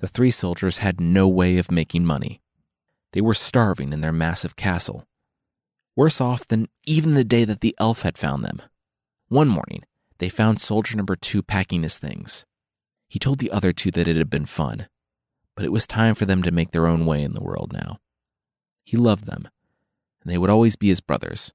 the 0.00 0.06
three 0.06 0.30
soldiers 0.30 0.78
had 0.78 1.00
no 1.00 1.26
way 1.26 1.56
of 1.56 1.70
making 1.70 2.04
money. 2.04 2.42
They 3.12 3.22
were 3.22 3.32
starving 3.32 3.94
in 3.94 4.02
their 4.02 4.12
massive 4.12 4.54
castle, 4.54 5.06
worse 5.96 6.20
off 6.20 6.46
than 6.46 6.68
even 6.84 7.14
the 7.14 7.24
day 7.24 7.44
that 7.44 7.60
the 7.60 7.74
elf 7.78 8.02
had 8.02 8.18
found 8.18 8.44
them. 8.44 8.62
One 9.28 9.48
morning, 9.48 9.82
they 10.18 10.28
found 10.28 10.60
soldier 10.60 10.96
number 10.96 11.16
two 11.16 11.42
packing 11.42 11.82
his 11.82 11.98
things. 11.98 12.46
He 13.08 13.18
told 13.18 13.38
the 13.38 13.50
other 13.50 13.72
two 13.72 13.90
that 13.92 14.06
it 14.06 14.16
had 14.16 14.30
been 14.30 14.46
fun, 14.46 14.88
but 15.54 15.64
it 15.64 15.72
was 15.72 15.86
time 15.86 16.14
for 16.14 16.26
them 16.26 16.42
to 16.42 16.50
make 16.50 16.70
their 16.70 16.86
own 16.86 17.06
way 17.06 17.22
in 17.22 17.34
the 17.34 17.42
world 17.42 17.72
now. 17.72 17.98
He 18.84 18.96
loved 18.96 19.26
them, 19.26 19.48
and 20.22 20.30
they 20.30 20.38
would 20.38 20.50
always 20.50 20.76
be 20.76 20.88
his 20.88 21.00
brothers. 21.00 21.52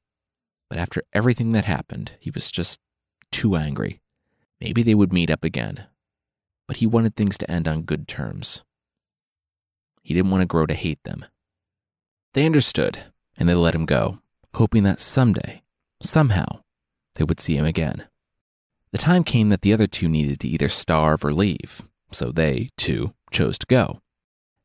But 0.70 0.80
after 0.80 1.04
everything 1.14 1.52
that 1.52 1.66
happened, 1.66 2.14
he 2.20 2.32
was 2.32 2.52
just 2.52 2.80
too 3.32 3.56
angry. 3.56 4.02
Maybe 4.60 4.84
they 4.84 4.96
would 4.96 5.14
meet 5.14 5.30
up 5.30 5.44
again, 5.44 5.88
but 6.68 6.78
he 6.78 6.88
wanted 6.88 7.16
things 7.16 7.38
to 7.40 7.52
end 7.52 7.68
on 7.68 7.84
good 7.84 8.08
terms. 8.08 8.64
He 10.02 10.14
didn't 10.14 10.32
want 10.32 10.42
to 10.42 10.48
grow 10.48 10.66
to 10.66 10.74
hate 10.74 11.04
them. 11.04 11.26
They 12.34 12.46
understood, 12.46 13.00
and 13.38 13.48
they 13.48 13.56
let 13.56 13.76
him 13.76 13.86
go, 13.86 14.20
hoping 14.56 14.84
that 14.84 15.00
someday, 15.00 15.62
somehow, 16.02 16.62
they 17.16 17.24
would 17.24 17.40
see 17.40 17.58
him 17.58 17.66
again. 17.66 18.08
The 18.92 18.98
time 18.98 19.24
came 19.24 19.50
that 19.50 19.62
the 19.62 19.74
other 19.74 19.88
two 19.88 20.10
needed 20.10 20.40
to 20.42 20.48
either 20.48 20.70
starve 20.70 21.24
or 21.24 21.32
leave, 21.32 21.84
so 22.12 22.32
they, 22.32 22.70
too, 22.78 23.14
chose 23.32 23.58
to 23.60 23.66
go. 23.66 24.02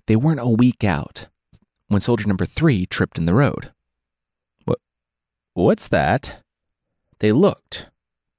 They 0.07 0.17
weren't 0.17 0.41
a 0.41 0.49
week 0.49 0.85
out 0.85 1.29
when 1.89 2.01
soldier 2.01 2.27
number 2.27 2.45
three 2.45 2.87
tripped 2.87 3.19
in 3.19 3.25
the 3.25 3.35
road. 3.35 3.73
What? 4.65 4.79
What's 5.55 5.89
that? 5.89 6.43
They 7.21 7.33
looked. 7.33 7.91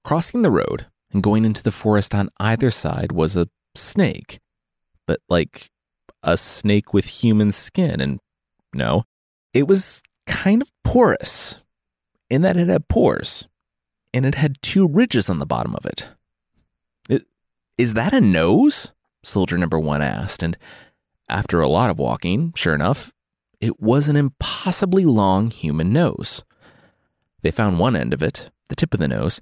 Crossing 0.04 0.42
the 0.42 0.52
road 0.52 0.88
and 1.12 1.24
going 1.24 1.46
into 1.46 1.64
the 1.64 1.72
forest 1.72 2.14
on 2.14 2.30
either 2.40 2.70
side 2.70 3.12
was 3.12 3.36
a 3.36 3.50
snake, 3.76 4.40
but 5.06 5.20
like 5.30 5.70
a 6.24 6.38
snake 6.38 6.94
with 6.94 7.06
human 7.06 7.52
skin. 7.52 8.02
And 8.02 8.20
no, 8.74 9.04
it 9.54 9.68
was 9.68 10.02
kind 10.28 10.62
of 10.62 10.72
porous 10.84 11.66
in 12.30 12.44
that 12.44 12.58
it 12.58 12.68
had 12.68 12.88
pores 12.88 13.48
and 14.14 14.26
it 14.26 14.36
had 14.36 14.62
two 14.62 14.88
ridges 14.88 15.30
on 15.30 15.40
the 15.40 15.46
bottom 15.46 15.76
of 15.76 15.86
it. 15.86 16.10
Is 17.78 17.94
that 17.94 18.14
a 18.14 18.22
nose? 18.22 18.92
Soldier 19.24 19.58
number 19.58 19.78
one 19.80 20.02
asked, 20.02 20.42
and 20.42 20.58
after 21.30 21.60
a 21.60 21.68
lot 21.68 21.90
of 21.90 22.00
walking, 22.00 22.54
sure 22.56 22.74
enough, 22.74 23.14
it 23.60 23.80
was 23.80 24.08
an 24.08 24.16
impossibly 24.16 25.06
long 25.06 25.52
human 25.52 25.92
nose. 25.94 26.44
They 27.42 27.52
found 27.52 27.80
one 27.80 27.96
end 27.96 28.14
of 28.14 28.24
it, 28.24 28.50
the 28.70 28.76
tip 28.76 28.94
of 28.94 29.00
the 29.00 29.08
nose, 29.08 29.40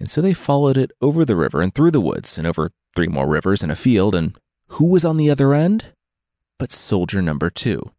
and 0.00 0.10
so 0.10 0.20
they 0.20 0.34
followed 0.34 0.76
it 0.76 0.90
over 1.00 1.24
the 1.24 1.36
river 1.36 1.60
and 1.60 1.72
through 1.72 1.90
the 1.92 2.00
woods 2.00 2.38
and 2.38 2.46
over 2.46 2.72
three 2.96 3.06
more 3.06 3.28
rivers 3.28 3.62
and 3.62 3.70
a 3.70 3.76
field, 3.76 4.14
and 4.14 4.36
who 4.68 4.86
was 4.86 5.04
on 5.04 5.16
the 5.16 5.30
other 5.30 5.54
end? 5.54 5.92
But 6.58 6.72
soldier 6.72 7.22
number 7.22 7.50
two. 7.50 7.92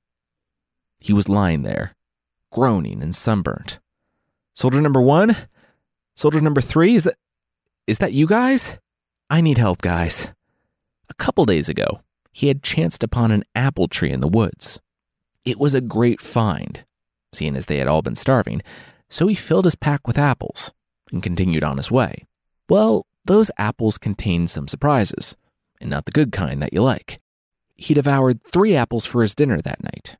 He 0.99 1.13
was 1.13 1.29
lying 1.29 1.61
there, 1.61 1.93
groaning 2.51 3.01
and 3.01 3.15
sunburnt. 3.15 3.79
Soldier 4.53 4.81
number 4.81 5.01
one, 5.01 5.35
Soldier 6.15 6.41
number 6.41 6.61
three, 6.61 6.95
is 6.95 7.05
that 7.05 7.15
is 7.87 7.99
that 7.99 8.13
you 8.13 8.27
guys? 8.27 8.77
I 9.29 9.41
need 9.41 9.57
help, 9.57 9.81
guys. 9.81 10.33
A 11.09 11.13
couple 11.13 11.45
days 11.45 11.69
ago, 11.69 12.01
he 12.31 12.47
had 12.47 12.61
chanced 12.61 13.03
upon 13.03 13.31
an 13.31 13.43
apple 13.55 13.87
tree 13.87 14.11
in 14.11 14.19
the 14.19 14.27
woods. 14.27 14.79
It 15.45 15.59
was 15.59 15.73
a 15.73 15.81
great 15.81 16.21
find, 16.21 16.83
seeing 17.33 17.55
as 17.55 17.65
they 17.65 17.77
had 17.77 17.87
all 17.87 18.01
been 18.01 18.15
starving, 18.15 18.61
so 19.07 19.27
he 19.27 19.35
filled 19.35 19.65
his 19.65 19.75
pack 19.75 20.05
with 20.07 20.17
apples 20.17 20.71
and 21.11 21.23
continued 21.23 21.63
on 21.63 21.77
his 21.77 21.89
way. 21.89 22.25
Well, 22.67 23.05
those 23.25 23.49
apples 23.57 23.97
contained 23.97 24.49
some 24.49 24.67
surprises, 24.67 25.35
and 25.81 25.89
not 25.89 26.05
the 26.05 26.11
good 26.11 26.31
kind 26.31 26.61
that 26.61 26.73
you 26.73 26.81
like. 26.81 27.19
He 27.75 27.93
devoured 27.93 28.43
three 28.43 28.75
apples 28.75 29.05
for 29.05 29.21
his 29.21 29.33
dinner 29.33 29.59
that 29.61 29.83
night, 29.83 30.17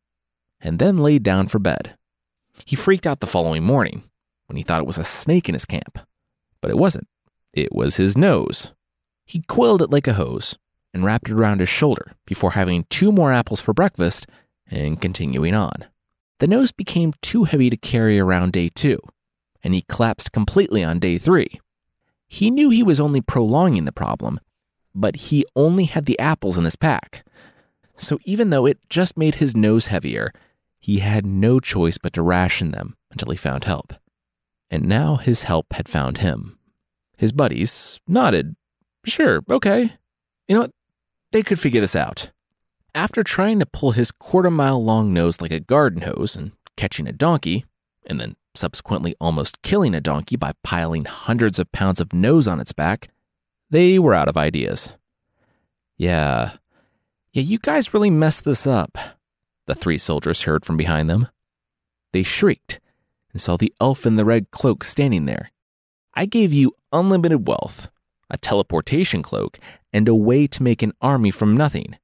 and 0.61 0.79
then 0.79 0.97
laid 0.97 1.23
down 1.23 1.47
for 1.47 1.59
bed. 1.59 1.95
He 2.65 2.75
freaked 2.75 3.07
out 3.07 3.19
the 3.19 3.27
following 3.27 3.63
morning 3.63 4.03
when 4.47 4.57
he 4.57 4.63
thought 4.63 4.81
it 4.81 4.87
was 4.87 4.97
a 4.97 5.03
snake 5.03 5.47
in 5.47 5.55
his 5.55 5.65
camp. 5.65 5.99
But 6.61 6.71
it 6.71 6.77
wasn't. 6.77 7.07
It 7.53 7.73
was 7.73 7.95
his 7.95 8.17
nose. 8.17 8.73
He 9.25 9.43
coiled 9.47 9.81
it 9.81 9.91
like 9.91 10.07
a 10.07 10.13
hose 10.13 10.57
and 10.93 11.03
wrapped 11.03 11.29
it 11.29 11.33
around 11.33 11.59
his 11.59 11.69
shoulder 11.69 12.13
before 12.25 12.51
having 12.51 12.85
two 12.89 13.11
more 13.11 13.31
apples 13.31 13.61
for 13.61 13.73
breakfast 13.73 14.27
and 14.69 15.01
continuing 15.01 15.53
on. 15.53 15.85
The 16.39 16.47
nose 16.47 16.71
became 16.71 17.13
too 17.21 17.43
heavy 17.43 17.69
to 17.69 17.77
carry 17.77 18.19
around 18.19 18.53
day 18.53 18.69
two, 18.69 18.99
and 19.63 19.73
he 19.73 19.83
collapsed 19.87 20.31
completely 20.31 20.83
on 20.83 20.99
day 20.99 21.17
three. 21.17 21.59
He 22.27 22.49
knew 22.49 22.69
he 22.69 22.83
was 22.83 22.99
only 22.99 23.21
prolonging 23.21 23.85
the 23.85 23.91
problem, 23.91 24.39
but 24.95 25.15
he 25.15 25.45
only 25.55 25.85
had 25.85 26.05
the 26.05 26.19
apples 26.19 26.57
in 26.57 26.63
his 26.63 26.75
pack. 26.75 27.25
So 27.95 28.19
even 28.25 28.49
though 28.49 28.65
it 28.65 28.79
just 28.89 29.17
made 29.17 29.35
his 29.35 29.55
nose 29.55 29.87
heavier, 29.87 30.31
he 30.89 30.99
had 30.99 31.25
no 31.25 31.59
choice 31.59 31.97
but 31.97 32.13
to 32.13 32.21
ration 32.21 32.71
them 32.71 32.95
until 33.11 33.31
he 33.31 33.37
found 33.37 33.63
help 33.63 33.93
and 34.69 34.85
now 34.85 35.15
his 35.15 35.43
help 35.43 35.73
had 35.73 35.89
found 35.89 36.19
him. 36.19 36.57
His 37.17 37.31
buddies 37.31 37.99
nodded. 38.07 38.55
Sure, 39.05 39.43
okay. 39.49 39.93
You 40.47 40.55
know 40.55 40.61
what? 40.61 40.71
They 41.31 41.43
could 41.43 41.59
figure 41.59 41.81
this 41.81 41.95
out. 41.95 42.31
After 42.95 43.23
trying 43.23 43.59
to 43.59 43.65
pull 43.65 43.91
his 43.91 44.11
quarter 44.11 44.49
mile 44.49 44.83
long 44.83 45.13
nose 45.13 45.41
like 45.41 45.51
a 45.51 45.59
garden 45.59 46.01
hose 46.01 46.35
and 46.35 46.51
catching 46.75 47.07
a 47.07 47.11
donkey, 47.11 47.65
and 48.05 48.19
then 48.19 48.35
subsequently 48.55 49.15
almost 49.19 49.61
killing 49.61 49.93
a 49.93 50.01
donkey 50.01 50.35
by 50.35 50.53
piling 50.63 51.05
hundreds 51.05 51.59
of 51.59 51.71
pounds 51.71 51.99
of 51.99 52.13
nose 52.13 52.47
on 52.47 52.59
its 52.59 52.73
back, 52.73 53.09
they 53.69 53.99
were 53.99 54.15
out 54.15 54.27
of 54.27 54.37
ideas. 54.37 54.97
Yeah, 55.97 56.53
yeah, 57.33 57.43
you 57.43 57.59
guys 57.59 57.93
really 57.93 58.09
messed 58.09 58.43
this 58.43 58.65
up, 58.65 58.97
the 59.69 59.75
three 59.75 59.99
soldiers 59.99 60.41
heard 60.41 60.65
from 60.65 60.77
behind 60.77 61.09
them. 61.09 61.27
They 62.11 62.23
shrieked 62.23 62.79
and 63.31 63.39
saw 63.39 63.55
the 63.55 63.71
elf 63.79 64.03
in 64.07 64.15
the 64.15 64.25
red 64.25 64.49
cloak 64.49 64.83
standing 64.83 65.25
there. 65.27 65.51
I 66.15 66.25
gave 66.25 66.51
you 66.51 66.73
unlimited 66.91 67.47
wealth, 67.47 67.91
a 68.31 68.37
teleportation 68.37 69.21
cloak, 69.21 69.59
and 69.93 70.07
a 70.07 70.15
way 70.15 70.47
to 70.47 70.63
make 70.63 70.81
an 70.81 70.93
army 71.01 71.29
from 71.29 71.55
nothing. 71.55 71.97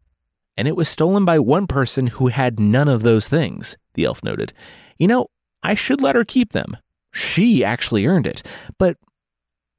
And 0.55 0.67
it 0.67 0.75
was 0.75 0.87
stolen 0.87 1.25
by 1.25 1.39
one 1.39 1.65
person 1.65 2.07
who 2.07 2.27
had 2.27 2.59
none 2.59 2.87
of 2.87 3.01
those 3.01 3.27
things, 3.27 3.77
the 3.95 4.05
elf 4.05 4.23
noted. 4.23 4.53
You 4.99 5.07
know, 5.07 5.27
I 5.63 5.73
should 5.73 6.01
let 6.01 6.15
her 6.15 6.23
keep 6.23 6.53
them. 6.53 6.77
She 7.11 7.65
actually 7.65 8.05
earned 8.05 8.27
it, 8.27 8.43
but 8.77 8.97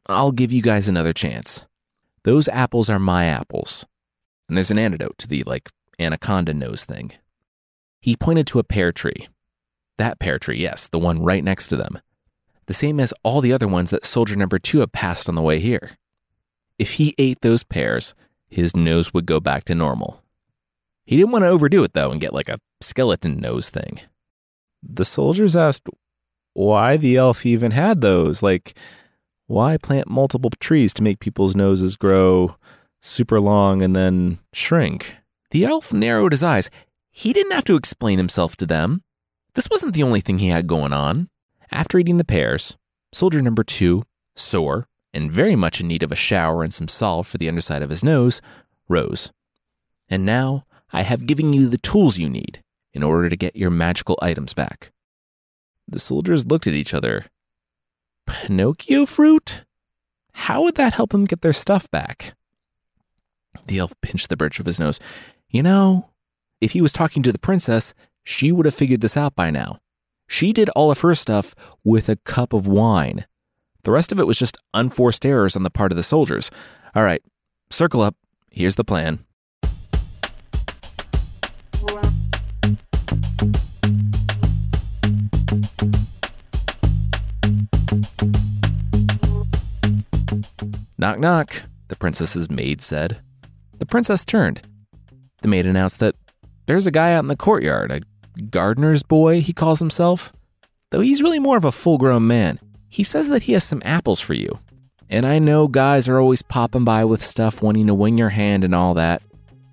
I'll 0.07 0.33
give 0.33 0.51
you 0.51 0.61
guys 0.61 0.89
another 0.89 1.13
chance. 1.13 1.67
Those 2.25 2.49
apples 2.49 2.91
are 2.91 2.99
my 2.99 3.27
apples. 3.27 3.87
And 4.49 4.57
there's 4.57 4.73
an 4.73 4.79
antidote 4.79 5.19
to 5.19 5.29
the, 5.29 5.45
like, 5.45 5.71
anaconda 6.01 6.53
nose 6.53 6.85
thing. 6.85 7.13
He 8.07 8.15
pointed 8.15 8.47
to 8.47 8.61
a 8.61 8.65
pear 8.65 8.93
tree, 8.93 9.27
that 9.99 10.21
pear 10.21 10.39
tree, 10.39 10.59
yes, 10.59 10.87
the 10.87 10.99
one 11.01 11.25
right 11.25 11.43
next 11.43 11.67
to 11.67 11.77
them. 11.77 11.99
The 12.67 12.73
same 12.73 13.01
as 13.01 13.13
all 13.25 13.41
the 13.41 13.53
other 13.53 13.67
ones 13.67 13.91
that 13.91 14.05
soldier 14.05 14.37
number 14.37 14.61
two 14.61 14.79
had 14.79 14.93
passed 14.93 15.29
on 15.29 15.35
the 15.35 15.43
way 15.43 15.59
here. 15.59 15.99
If 16.79 16.93
he 16.93 17.17
ate 17.19 17.41
those 17.41 17.65
pears, 17.65 18.15
his 18.49 18.77
nose 18.77 19.13
would 19.13 19.27
go 19.27 19.41
back 19.41 19.65
to 19.65 19.75
normal. 19.75 20.23
He 21.05 21.17
didn't 21.17 21.33
want 21.33 21.47
to 21.47 21.49
overdo 21.49 21.83
it, 21.83 21.95
though, 21.95 22.13
and 22.13 22.21
get 22.21 22.33
like 22.33 22.49
a 22.49 22.61
skeleton 22.81 23.41
nose 23.41 23.71
thing. 23.71 23.99
The 24.85 25.05
soldiers 25.05 25.57
asked 25.57 25.89
why 26.53 26.97
the 26.97 27.17
elf 27.17 27.45
even 27.45 27.73
had 27.73 28.03
those. 28.03 28.41
Like, 28.41 28.79
why 29.49 29.79
plant 29.79 30.07
multiple 30.07 30.51
trees 30.61 30.95
to 30.95 31.03
make 31.03 31.19
people's 31.19 31.57
noses 31.57 31.97
grow 31.97 32.55
super 33.01 33.41
long 33.41 33.83
and 33.83 33.97
then 33.97 34.39
shrink? 34.53 35.17
The 35.51 35.65
elf 35.65 35.93
narrowed 35.93 36.31
his 36.31 36.45
eyes. 36.45 36.71
He 37.19 37.33
didn't 37.33 37.53
have 37.53 37.65
to 37.65 37.77
explain 37.77 38.19
himself 38.19 38.57
to 38.57 38.67
them. 38.67 39.03
This 39.55 39.71
wasn't 39.71 39.95
the 39.95 40.03
only 40.03 40.21
thing 40.21 40.39
he 40.39 40.49
had 40.49 40.67
going 40.67 40.93
on. 40.93 41.31
After 41.73 41.99
eating 41.99 42.19
the 42.19 42.27
pears, 42.27 42.77
soldier 43.11 43.41
number 43.41 43.65
two, 43.65 44.03
sore 44.35 44.87
and 45.15 45.33
very 45.33 45.57
much 45.57 45.81
in 45.81 45.89
need 45.89 46.03
of 46.03 46.13
a 46.13 46.15
shower 46.15 46.63
and 46.63 46.75
some 46.75 46.89
salve 46.89 47.27
for 47.27 47.39
the 47.39 47.49
underside 47.49 47.81
of 47.81 47.89
his 47.89 48.05
nose, 48.05 48.43
rose. 48.87 49.33
And 50.11 50.27
now 50.27 50.67
I 50.93 51.05
have 51.05 51.27
given 51.27 51.55
you 51.55 51.71
the 51.71 51.79
tools 51.79 52.19
you 52.19 52.29
need 52.29 52.63
in 52.93 53.03
order 53.03 53.31
to 53.31 53.37
get 53.37 53.57
your 53.57 53.71
magical 53.71 54.19
items 54.21 54.53
back. 54.53 54.93
The 55.89 55.99
soldiers 55.99 56.45
looked 56.45 56.67
at 56.67 56.75
each 56.75 56.93
other. 56.93 57.25
Pinocchio 58.27 59.07
fruit? 59.07 59.65
How 60.35 60.65
would 60.65 60.75
that 60.75 60.93
help 60.93 61.13
them 61.13 61.25
get 61.25 61.41
their 61.41 61.55
stuff 61.55 61.91
back? 61.91 62.35
The 63.67 63.79
elf 63.79 63.95
pinched 64.03 64.29
the 64.29 64.37
bridge 64.37 64.61
of 64.61 64.67
his 64.67 64.79
nose. 64.79 65.01
You 65.49 65.63
know, 65.63 66.11
if 66.61 66.73
he 66.73 66.81
was 66.81 66.93
talking 66.93 67.23
to 67.23 67.33
the 67.33 67.39
princess, 67.39 67.93
she 68.25 68.51
would 68.51 68.67
have 68.67 68.75
figured 68.75 69.01
this 69.01 69.17
out 69.17 69.37
by 69.37 69.51
now. 69.51 69.79
She 70.27 70.53
did 70.53 70.69
all 70.71 70.91
of 70.91 71.01
her 71.01 71.15
stuff 71.15 71.55
with 71.85 72.09
a 72.09 72.17
cup 72.17 72.53
of 72.53 72.67
wine. 72.67 73.27
The 73.85 73.93
rest 73.93 74.11
of 74.11 74.19
it 74.19 74.27
was 74.27 74.39
just 74.39 74.57
unforced 74.75 75.25
errors 75.25 75.55
on 75.55 75.63
the 75.63 75.71
part 75.71 75.93
of 75.93 75.97
the 75.97 76.03
soldiers. 76.03 76.51
All 76.95 77.05
right, 77.05 77.23
circle 77.71 78.01
up. 78.01 78.17
Here's 78.51 78.75
the 78.75 78.85
plan. 78.85 79.21
Knock, 90.99 91.19
knock, 91.19 91.63
the 91.89 91.97
princess's 91.97 92.51
maid 92.51 92.81
said. 92.81 93.19
The 93.79 93.87
princess 93.87 94.25
turned. 94.25 94.63
The 95.43 95.49
maid 95.49 95.67
announced 95.67 96.01
that 96.01 96.17
there's 96.67 96.87
a 96.87 96.91
guy 96.91 97.13
out 97.13 97.25
in 97.25 97.29
the 97.29 97.37
courtyard, 97.37 97.91
a 97.91 98.01
gardener's 98.43 99.03
boy, 99.03 99.41
he 99.41 99.53
calls 99.53 99.79
himself. 99.79 100.33
Though 100.91 101.01
he's 101.01 101.23
really 101.23 101.39
more 101.39 101.57
of 101.57 101.65
a 101.65 101.73
full 101.73 101.99
grown 101.99 102.27
man. 102.27 102.61
He 102.89 103.03
says 103.03 103.29
that 103.29 103.45
he 103.45 103.53
has 103.53 103.65
some 103.65 103.83
apples 103.85 104.21
for 104.21 104.35
you. 104.35 104.59
And 105.09 105.27
I 105.27 105.39
know 105.39 105.69
guys 105.69 106.09
are 106.09 106.19
always 106.19 106.43
popping 106.43 106.85
by 106.85 107.05
with 107.05 107.23
stuff 107.23 107.63
wanting 107.63 107.87
to 107.87 107.95
win 107.95 108.19
your 108.19 108.31
hand 108.31 108.65
and 108.65 108.75
all 108.75 108.95
that. 108.95 109.23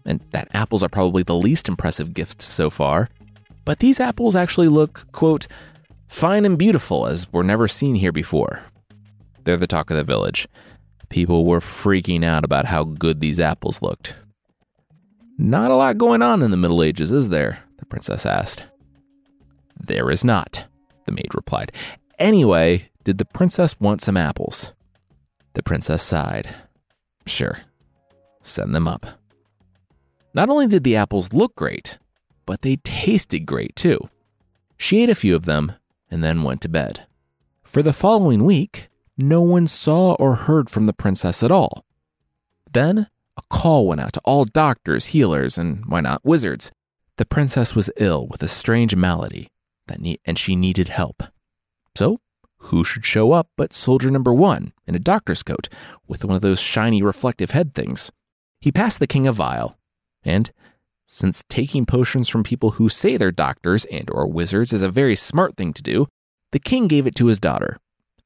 And 0.06 0.21
that 0.32 0.49
apples 0.53 0.84
are 0.84 0.89
probably 0.89 1.23
the 1.23 1.36
least 1.36 1.67
impressive 1.67 2.13
gift 2.13 2.41
so 2.41 2.69
far. 2.69 3.10
But 3.65 3.79
these 3.79 3.99
apples 3.99 4.36
actually 4.36 4.67
look, 4.67 5.12
quote, 5.12 5.47
fine 6.08 6.45
and 6.45 6.58
beautiful 6.58 7.08
as 7.08 7.32
were 7.32 7.43
never 7.43 7.67
seen 7.67 7.95
here 7.95 8.12
before. 8.12 8.63
They're 9.43 9.58
the 9.58 9.67
talk 9.67 9.89
of 9.89 9.97
the 9.97 10.03
village. 10.03 10.47
People 11.10 11.45
were 11.45 11.60
freaking 11.60 12.23
out 12.25 12.43
about 12.43 12.65
how 12.65 12.84
good 12.84 13.19
these 13.19 13.39
apples 13.39 13.82
looked. 13.82 14.15
Not 15.38 15.72
a 15.72 15.76
lot 15.76 15.98
going 15.98 16.22
on 16.22 16.41
in 16.41 16.52
the 16.52 16.58
Middle 16.58 16.84
Ages, 16.84 17.12
is 17.12 17.30
there? 17.30 17.63
The 17.78 17.86
princess 17.86 18.26
asked. 18.26 18.63
There 19.80 20.12
is 20.12 20.24
not, 20.24 20.65
the 21.06 21.12
maid 21.12 21.34
replied. 21.34 21.72
Anyway, 22.19 22.89
did 23.04 23.17
the 23.17 23.26
princess 23.26 23.80
want 23.80 24.02
some 24.02 24.15
apples? 24.15 24.74
The 25.54 25.63
princess 25.63 26.04
sighed. 26.04 26.48
Sure. 27.26 27.60
Send 28.41 28.76
them 28.76 28.88
up. 28.88 29.06
Not 30.34 30.50
only 30.50 30.67
did 30.67 30.84
the 30.84 30.96
apples 30.96 31.34
look 31.34 31.56
great, 31.56 31.98
but 32.46 32.62
they 32.62 32.78
tasted 32.78 33.46
great 33.46 33.76
too. 33.76 34.10
She 34.78 35.02
ate 35.02 35.10
a 35.10 35.15
few 35.15 35.36
of 35.36 35.46
them 35.46 35.74
and 36.10 36.24
then 36.24 36.43
went 36.43 36.62
to 36.62 36.69
bed. 36.69 37.08
For 37.63 37.82
the 37.82 37.93
following 37.93 38.43
week, 38.43 38.89
no 39.17 39.41
one 39.41 39.67
saw 39.67 40.13
or 40.15 40.36
heard 40.36 40.69
from 40.69 40.86
the 40.86 40.93
princess 40.93 41.43
at 41.43 41.52
all. 41.52 41.86
Then 42.72 43.08
a 43.38 43.41
call 43.50 43.88
went 43.88 44.02
out 44.02 44.13
to 44.13 44.22
all 44.24 44.46
doctors, 44.46 45.08
healers, 45.08 45.58
and 45.58 45.86
why 45.86 46.02
not 46.02 46.24
wizards. 46.24 46.72
The 47.17 47.26
princess 47.26 47.76
was 47.76 47.89
ill 47.98 48.28
with 48.28 48.41
a 48.43 48.48
strange 48.48 48.96
malady 48.96 49.48
that 49.88 50.02
ne- 50.02 50.19
and 50.26 50.38
she 50.38 50.56
needed 50.56 50.89
help. 50.89 51.24
So, 51.96 52.19
who 52.58 52.84
should 52.84 53.06
show 53.06 53.34
up 53.34 53.50
but 53.58 53.74
soldier 53.74 54.10
number 54.10 54.34
one 54.34 54.74
in 54.88 54.96
a 54.96 55.00
doctor's 55.00 55.43
coat 55.43 55.67
with 56.08 56.24
one 56.24 56.36
of 56.36 56.41
those 56.41 56.60
shiny 56.60 57.02
reflective 57.02 57.52
head 57.52 57.74
things? 57.74 58.12
He 58.60 58.72
passed 58.72 59.00
the 59.00 59.08
king 59.08 59.28
a 59.28 59.34
vial, 59.34 59.78
and 60.24 60.52
since 61.06 61.43
taking 61.50 61.86
potions 61.86 62.30
from 62.30 62.43
people 62.43 62.72
who 62.72 62.88
say 62.88 63.17
they're 63.17 63.32
doctors 63.32 63.86
and 63.86 64.10
or 64.10 64.26
wizards 64.28 64.72
is 64.72 64.82
a 64.82 64.89
very 64.89 65.15
smart 65.15 65.58
thing 65.58 65.74
to 65.74 65.84
do, 65.84 66.08
the 66.52 66.60
king 66.60 66.88
gave 66.88 67.06
it 67.06 67.15
to 67.15 67.28
his 67.28 67.39
daughter. 67.39 67.78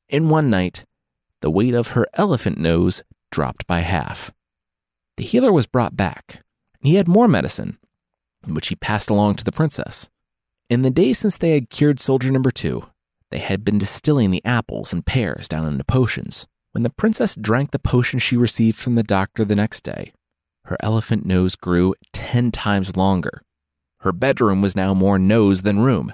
In 0.07 0.29
one 0.29 0.49
night, 0.49 0.83
the 1.41 1.49
weight 1.49 1.73
of 1.73 1.89
her 1.89 2.07
elephant 2.13 2.57
nose 2.57 3.01
dropped 3.31 3.65
by 3.67 3.79
half. 3.79 4.31
The 5.17 5.23
healer 5.23 5.51
was 5.51 5.65
brought 5.65 5.97
back. 5.97 6.43
He 6.79 6.95
had 6.95 7.07
more 7.07 7.27
medicine, 7.27 7.79
which 8.47 8.67
he 8.67 8.75
passed 8.75 9.09
along 9.09 9.35
to 9.35 9.43
the 9.43 9.51
princess. 9.51 10.09
In 10.69 10.83
the 10.83 10.91
days 10.91 11.17
since 11.17 11.37
they 11.37 11.51
had 11.51 11.69
cured 11.69 11.99
soldier 11.99 12.31
number 12.31 12.51
two, 12.51 12.85
they 13.31 13.39
had 13.39 13.65
been 13.65 13.77
distilling 13.77 14.31
the 14.31 14.45
apples 14.45 14.93
and 14.93 15.05
pears 15.05 15.47
down 15.47 15.67
into 15.67 15.83
potions. 15.83 16.47
When 16.71 16.83
the 16.83 16.91
princess 16.91 17.35
drank 17.35 17.71
the 17.71 17.79
potion 17.79 18.19
she 18.19 18.37
received 18.37 18.77
from 18.77 18.95
the 18.95 19.03
doctor 19.03 19.43
the 19.43 19.55
next 19.55 19.81
day, 19.81 20.13
her 20.65 20.77
elephant 20.81 21.25
nose 21.25 21.55
grew 21.55 21.95
10 22.13 22.51
times 22.51 22.95
longer. 22.95 23.41
Her 24.01 24.11
bedroom 24.11 24.61
was 24.61 24.75
now 24.75 24.93
more 24.93 25.17
nose 25.17 25.63
than 25.63 25.79
room. 25.79 26.13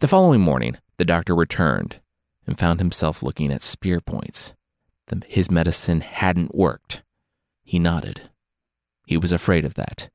The 0.00 0.08
following 0.08 0.40
morning, 0.40 0.76
the 0.98 1.04
doctor 1.06 1.34
returned 1.34 2.00
and 2.46 2.58
found 2.58 2.80
himself 2.80 3.22
looking 3.22 3.50
at 3.50 3.62
spear 3.62 4.00
points. 4.00 4.52
The, 5.06 5.22
his 5.26 5.50
medicine 5.50 6.02
hadn't 6.02 6.54
worked. 6.54 7.02
He 7.64 7.78
nodded. 7.78 8.30
He 9.06 9.16
was 9.16 9.32
afraid 9.32 9.64
of 9.64 9.74
that. 9.74 10.10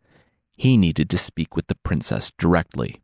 He 0.56 0.78
needed 0.78 1.10
to 1.10 1.18
speak 1.18 1.56
with 1.56 1.68
the 1.68 1.76
princess 1.76 2.32
directly. 2.38 3.02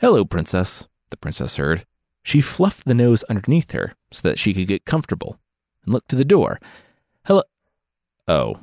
Hello, 0.00 0.24
princess, 0.24 0.88
the 1.10 1.16
princess 1.16 1.56
heard. 1.56 1.86
She 2.22 2.40
fluffed 2.40 2.84
the 2.84 2.94
nose 2.94 3.22
underneath 3.24 3.70
her 3.72 3.92
so 4.10 4.28
that 4.28 4.38
she 4.38 4.52
could 4.52 4.66
get 4.66 4.84
comfortable 4.84 5.38
and 5.84 5.94
looked 5.94 6.08
to 6.10 6.16
the 6.16 6.24
door. 6.24 6.58
Hello. 7.24 7.42
Oh. 8.26 8.58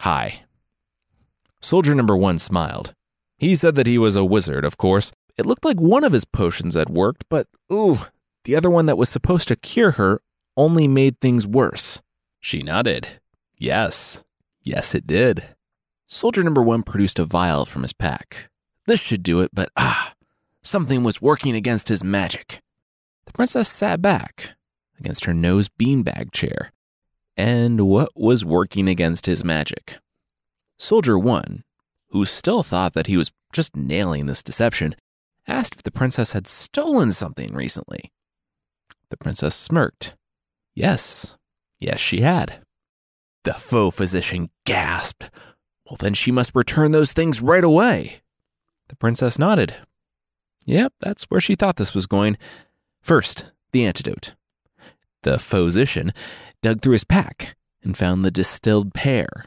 Hi. 0.00 0.42
Soldier 1.60 1.94
number 1.94 2.16
one 2.16 2.38
smiled. 2.38 2.94
He 3.38 3.54
said 3.54 3.76
that 3.76 3.86
he 3.86 3.98
was 3.98 4.16
a 4.16 4.24
wizard, 4.24 4.64
of 4.64 4.76
course. 4.76 5.12
It 5.38 5.46
looked 5.46 5.64
like 5.64 5.80
one 5.80 6.04
of 6.04 6.12
his 6.12 6.24
potions 6.24 6.74
had 6.74 6.90
worked, 6.90 7.24
but 7.28 7.46
ooh, 7.72 7.98
the 8.44 8.56
other 8.56 8.68
one 8.68 8.86
that 8.86 8.98
was 8.98 9.08
supposed 9.08 9.48
to 9.48 9.56
cure 9.56 9.92
her 9.92 10.20
only 10.56 10.88
made 10.88 11.20
things 11.20 11.46
worse. 11.46 12.02
She 12.40 12.62
nodded. 12.62 13.20
Yes, 13.62 14.24
yes, 14.64 14.92
it 14.92 15.06
did. 15.06 15.54
Soldier 16.04 16.42
number 16.42 16.64
one 16.64 16.82
produced 16.82 17.20
a 17.20 17.24
vial 17.24 17.64
from 17.64 17.82
his 17.82 17.92
pack. 17.92 18.48
This 18.86 19.00
should 19.00 19.22
do 19.22 19.38
it, 19.38 19.50
but 19.52 19.68
ah, 19.76 20.14
something 20.62 21.04
was 21.04 21.22
working 21.22 21.54
against 21.54 21.86
his 21.86 22.02
magic. 22.02 22.60
The 23.24 23.32
princess 23.32 23.68
sat 23.68 24.02
back 24.02 24.56
against 24.98 25.26
her 25.26 25.32
nose 25.32 25.68
beanbag 25.68 26.32
chair. 26.32 26.72
And 27.36 27.86
what 27.86 28.08
was 28.16 28.44
working 28.44 28.88
against 28.88 29.26
his 29.26 29.44
magic? 29.44 29.98
Soldier 30.76 31.16
one, 31.16 31.62
who 32.08 32.24
still 32.24 32.64
thought 32.64 32.94
that 32.94 33.06
he 33.06 33.16
was 33.16 33.30
just 33.52 33.76
nailing 33.76 34.26
this 34.26 34.42
deception, 34.42 34.96
asked 35.46 35.76
if 35.76 35.82
the 35.84 35.92
princess 35.92 36.32
had 36.32 36.48
stolen 36.48 37.12
something 37.12 37.54
recently. 37.54 38.10
The 39.10 39.16
princess 39.16 39.54
smirked. 39.54 40.16
Yes, 40.74 41.36
yes, 41.78 42.00
she 42.00 42.22
had. 42.22 42.64
The 43.44 43.54
faux 43.54 43.96
physician 43.96 44.50
gasped. 44.64 45.30
Well, 45.86 45.96
then 45.98 46.14
she 46.14 46.30
must 46.30 46.54
return 46.54 46.92
those 46.92 47.12
things 47.12 47.42
right 47.42 47.64
away. 47.64 48.22
The 48.88 48.96
princess 48.96 49.38
nodded. 49.38 49.74
Yep, 50.64 50.92
that's 51.00 51.24
where 51.24 51.40
she 51.40 51.54
thought 51.54 51.76
this 51.76 51.94
was 51.94 52.06
going. 52.06 52.38
First, 53.00 53.52
the 53.72 53.84
antidote. 53.84 54.34
The 55.22 55.38
physician 55.38 56.12
dug 56.62 56.82
through 56.82 56.92
his 56.92 57.04
pack 57.04 57.56
and 57.82 57.96
found 57.96 58.24
the 58.24 58.30
distilled 58.30 58.94
pear, 58.94 59.46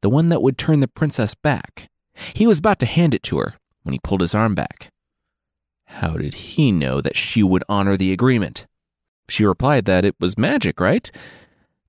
the 0.00 0.08
one 0.08 0.28
that 0.28 0.42
would 0.42 0.56
turn 0.56 0.80
the 0.80 0.88
princess 0.88 1.34
back. 1.34 1.90
He 2.34 2.46
was 2.46 2.58
about 2.58 2.78
to 2.80 2.86
hand 2.86 3.14
it 3.14 3.22
to 3.24 3.38
her 3.38 3.54
when 3.82 3.92
he 3.92 3.98
pulled 4.02 4.22
his 4.22 4.34
arm 4.34 4.54
back. 4.54 4.90
How 5.86 6.14
did 6.14 6.34
he 6.34 6.72
know 6.72 7.00
that 7.00 7.16
she 7.16 7.42
would 7.42 7.64
honor 7.68 7.96
the 7.96 8.12
agreement? 8.12 8.66
She 9.28 9.44
replied 9.44 9.84
that 9.84 10.04
it 10.04 10.14
was 10.18 10.38
magic, 10.38 10.80
right? 10.80 11.10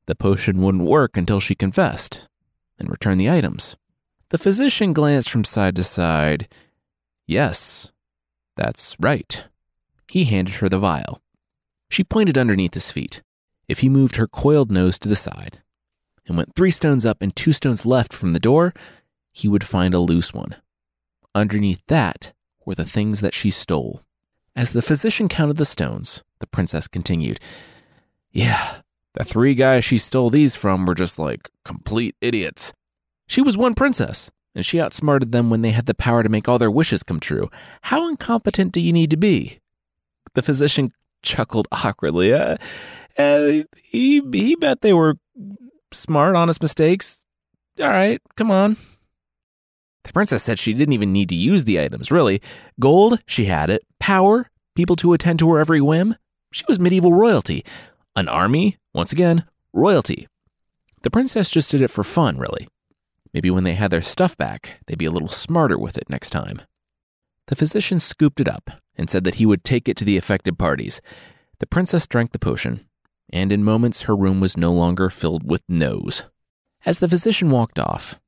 The 0.08 0.16
potion 0.16 0.62
wouldn't 0.62 0.90
work 0.90 1.16
until 1.16 1.40
she 1.40 1.54
confessed 1.54 2.28
and 2.80 2.90
returned 2.90 3.20
the 3.20 3.30
items. 3.30 3.76
The 4.30 4.38
physician 4.38 4.94
glanced 4.94 5.30
from 5.30 5.44
side 5.44 5.76
to 5.76 5.84
side. 5.84 6.48
Yes, 7.26 7.92
that's 8.56 8.96
right. 9.00 9.46
He 10.10 10.24
handed 10.24 10.56
her 10.56 10.70
the 10.70 10.80
vial. 10.80 11.22
She 11.90 12.04
pointed 12.04 12.38
underneath 12.38 12.74
his 12.74 12.92
feet. 12.92 13.22
If 13.68 13.80
he 13.80 13.90
moved 13.90 14.16
her 14.16 14.28
coiled 14.28 14.72
nose 14.72 14.98
to 15.00 15.10
the 15.10 15.16
side 15.16 15.62
and 16.26 16.38
went 16.38 16.56
three 16.56 16.72
stones 16.72 17.06
up 17.06 17.22
and 17.22 17.36
two 17.36 17.54
stones 17.54 17.86
left 17.86 18.14
from 18.14 18.34
the 18.34 18.40
door, 18.40 18.74
he 19.34 19.48
would 19.48 19.64
find 19.64 19.94
a 19.94 20.00
loose 20.00 20.34
one. 20.34 20.56
Underneath 21.36 21.82
that 21.88 22.34
were 22.66 22.76
the 22.76 22.86
things 22.86 23.22
that 23.22 23.34
she 23.34 23.52
stole. 23.52 24.02
As 24.56 24.72
the 24.72 24.82
physician 24.82 25.28
counted 25.28 25.58
the 25.58 25.66
stones, 25.66 26.24
the 26.40 26.48
princess 26.48 26.88
continued, 26.88 27.40
Yeah, 28.32 28.82
the 29.18 29.24
three 29.24 29.56
guys 29.56 29.84
she 29.84 29.98
stole 29.98 30.30
these 30.30 30.56
from 30.56 30.86
were 30.86 30.96
just 30.96 31.18
like 31.18 31.50
complete 31.66 32.16
idiots. 32.22 32.72
She 33.28 33.42
was 33.42 33.58
one 33.58 33.74
princess, 33.74 34.32
and 34.54 34.66
she 34.66 34.80
outsmarted 34.80 35.32
them 35.32 35.50
when 35.50 35.62
they 35.62 35.72
had 35.72 35.88
the 35.88 35.96
power 35.96 36.24
to 36.24 36.30
make 36.30 36.48
all 36.48 36.60
their 36.60 36.72
wishes 36.72 37.04
come 37.04 37.20
true. 37.20 37.50
How 37.84 38.08
incompetent 38.08 38.72
do 38.72 38.80
you 38.80 38.94
need 38.94 39.12
to 39.12 39.18
be? 39.18 39.60
The 40.36 40.42
physician 40.42 40.92
chuckled 41.24 41.68
awkwardly. 41.72 42.34
Uh, 42.34 42.58
uh, 43.18 43.64
he, 43.84 44.22
he 44.32 44.56
bet 44.56 44.82
they 44.82 44.94
were 44.94 45.16
smart, 45.92 46.36
honest 46.36 46.62
mistakes. 46.62 47.26
All 47.82 47.90
right, 47.90 48.22
come 48.36 48.52
on. 48.52 48.78
The 50.04 50.14
princess 50.14 50.44
said 50.44 50.60
she 50.60 50.74
didn't 50.74 50.94
even 50.94 51.12
need 51.12 51.30
to 51.30 51.36
use 51.36 51.64
the 51.64 51.82
items, 51.82 52.12
really. 52.12 52.42
Gold, 52.80 53.20
she 53.26 53.46
had 53.46 53.70
it. 53.70 53.84
Power, 54.00 54.50
people 54.76 54.96
to 54.98 55.14
attend 55.14 55.40
to 55.40 55.52
her 55.52 55.60
every 55.60 55.82
whim, 55.82 56.16
She 56.52 56.64
was 56.68 56.80
medieval 56.80 57.14
royalty. 57.14 57.66
An 58.18 58.28
army, 58.28 58.78
once 58.96 59.12
again, 59.12 59.46
royalty. 59.74 60.28
The 61.04 61.12
princess 61.12 61.52
just 61.52 61.70
did 61.70 61.82
it 61.82 61.92
for 61.92 62.04
fun, 62.04 62.40
really. 62.40 62.68
Maybe 63.32 63.52
when 63.52 63.64
they 63.64 63.76
had 63.76 63.92
their 63.92 64.02
stuff 64.02 64.36
back, 64.36 64.80
they'd 64.88 64.98
be 64.98 65.06
a 65.06 65.12
little 65.12 65.28
smarter 65.28 65.78
with 65.78 66.00
it 66.00 66.10
next 66.10 66.32
time. 66.32 66.64
The 67.46 67.56
physician 67.56 68.00
scooped 68.00 68.40
it 68.40 68.50
up 68.50 68.72
and 68.98 69.08
said 69.08 69.24
that 69.26 69.36
he 69.36 69.46
would 69.46 69.64
take 69.64 69.88
it 69.88 69.96
to 69.98 70.04
the 70.04 70.18
affected 70.18 70.58
parties. 70.58 71.00
The 71.60 71.68
princess 71.68 72.08
drank 72.08 72.32
the 72.32 72.40
potion, 72.40 72.88
and 73.32 73.54
in 73.54 73.64
moments 73.64 74.02
her 74.02 74.16
room 74.16 74.40
was 74.40 74.58
no 74.58 74.74
longer 74.74 75.12
filled 75.12 75.48
with 75.48 75.62
no's. 75.70 76.24
As 76.88 76.98
the 76.98 77.08
physician 77.08 77.52
walked 77.52 77.78
off, 77.78 78.20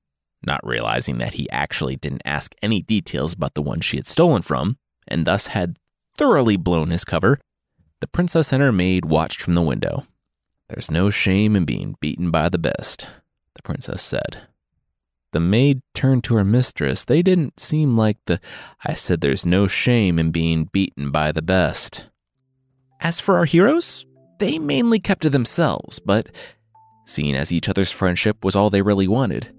not 0.45 0.63
realizing 0.63 1.17
that 1.17 1.33
he 1.33 1.49
actually 1.49 1.95
didn't 1.95 2.21
ask 2.25 2.53
any 2.61 2.83
details 2.83 3.33
about 3.33 3.55
the 3.55 3.63
one 3.63 3.81
she 3.81 3.97
had 3.97 4.05
stolen 4.05 4.43
from, 4.43 4.77
and 5.07 5.25
thus 5.25 5.47
had 5.47 5.79
thoroughly 6.15 6.57
blown 6.57 6.91
his 6.91 7.03
cover, 7.03 7.39
the 8.01 8.07
princess 8.07 8.53
and 8.53 8.61
her 8.61 8.71
maid 8.71 9.05
watched 9.05 9.41
from 9.41 9.53
the 9.53 9.61
window. 9.61 10.03
There's 10.69 10.91
no 10.91 11.09
shame 11.09 11.55
in 11.55 11.65
being 11.65 11.95
beaten 11.99 12.31
by 12.31 12.49
the 12.49 12.57
best, 12.59 13.07
the 13.55 13.61
princess 13.63 14.01
said. 14.01 14.43
The 15.31 15.39
maid 15.39 15.81
turned 15.93 16.23
to 16.25 16.35
her 16.35 16.43
mistress. 16.43 17.03
They 17.03 17.21
didn't 17.21 17.59
seem 17.59 17.97
like 17.97 18.17
the. 18.25 18.39
I 18.85 18.93
said 18.93 19.21
there's 19.21 19.45
no 19.45 19.67
shame 19.67 20.17
in 20.17 20.31
being 20.31 20.65
beaten 20.65 21.11
by 21.11 21.31
the 21.31 21.41
best. 21.41 22.09
As 22.99 23.19
for 23.19 23.37
our 23.37 23.45
heroes, 23.45 24.05
they 24.39 24.57
mainly 24.57 24.99
kept 24.99 25.21
to 25.21 25.29
themselves, 25.29 25.99
but 25.99 26.29
seeing 27.05 27.35
as 27.35 27.51
each 27.51 27.69
other's 27.69 27.91
friendship 27.91 28.43
was 28.43 28.55
all 28.55 28.69
they 28.69 28.81
really 28.81 29.07
wanted, 29.07 29.53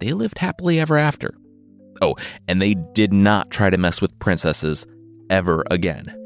they 0.00 0.12
lived 0.12 0.38
happily 0.38 0.80
ever 0.80 0.96
after. 0.96 1.34
Oh, 2.00 2.16
and 2.48 2.60
they 2.60 2.74
did 2.74 3.12
not 3.12 3.50
try 3.50 3.68
to 3.70 3.76
mess 3.76 4.00
with 4.00 4.18
princesses 4.18 4.86
ever 5.28 5.64
again. 5.70 6.19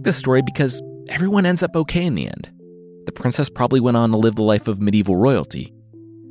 Like 0.00 0.04
this 0.06 0.16
story 0.16 0.40
because 0.40 0.80
everyone 1.10 1.44
ends 1.44 1.62
up 1.62 1.76
okay 1.76 2.06
in 2.06 2.14
the 2.14 2.26
end. 2.26 2.50
The 3.04 3.12
princess 3.12 3.50
probably 3.50 3.80
went 3.80 3.98
on 3.98 4.10
to 4.12 4.16
live 4.16 4.34
the 4.34 4.42
life 4.42 4.66
of 4.66 4.80
medieval 4.80 5.16
royalty, 5.16 5.74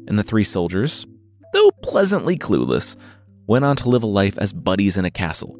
and 0.07 0.17
the 0.17 0.23
three 0.23 0.43
soldiers, 0.43 1.05
though 1.53 1.69
pleasantly 1.83 2.35
clueless, 2.35 2.95
went 3.45 3.63
on 3.63 3.75
to 3.75 3.89
live 3.89 4.01
a 4.01 4.07
life 4.07 4.39
as 4.39 4.53
buddies 4.53 4.97
in 4.97 5.05
a 5.05 5.11
castle, 5.11 5.55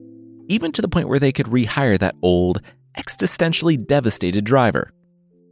even 0.48 0.72
to 0.72 0.82
the 0.82 0.88
point 0.88 1.08
where 1.08 1.20
they 1.20 1.32
could 1.32 1.46
rehire 1.46 2.00
that 2.00 2.16
old, 2.24 2.64
existentially 2.98 3.78
devastated 3.86 4.44
driver. 4.44 4.92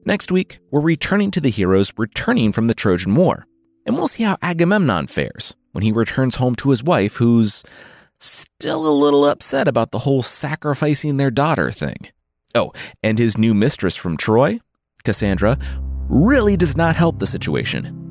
Next 0.06 0.32
week, 0.32 0.58
we're 0.72 0.82
returning 0.82 1.30
to 1.32 1.42
the 1.42 1.52
heroes 1.52 1.94
returning 1.96 2.52
from 2.54 2.66
the 2.66 2.74
Trojan 2.74 3.14
War, 3.14 3.46
and 3.86 3.96
we'll 3.96 4.08
see 4.08 4.24
how 4.24 4.38
Agamemnon 4.42 5.06
fares 5.06 5.56
when 5.74 5.84
he 5.84 5.92
returns 5.92 6.38
home 6.38 6.56
to 6.56 6.72
his 6.72 6.84
wife, 6.84 7.18
who's 7.18 7.64
still 8.20 8.88
a 8.88 9.00
little 9.00 9.26
upset 9.26 9.68
about 9.68 9.92
the 9.92 10.00
whole 10.00 10.24
sacrificing 10.24 11.18
their 11.18 11.30
daughter 11.30 11.70
thing. 11.70 12.10
Oh, 12.56 12.72
and 13.04 13.20
his 13.20 13.38
new 13.38 13.54
mistress 13.54 13.96
from 13.96 14.18
Troy, 14.18 14.60
Cassandra, 15.04 15.58
really 16.10 16.58
does 16.58 16.78
not 16.78 16.96
help 16.96 17.20
the 17.20 17.28
situation. 17.28 18.04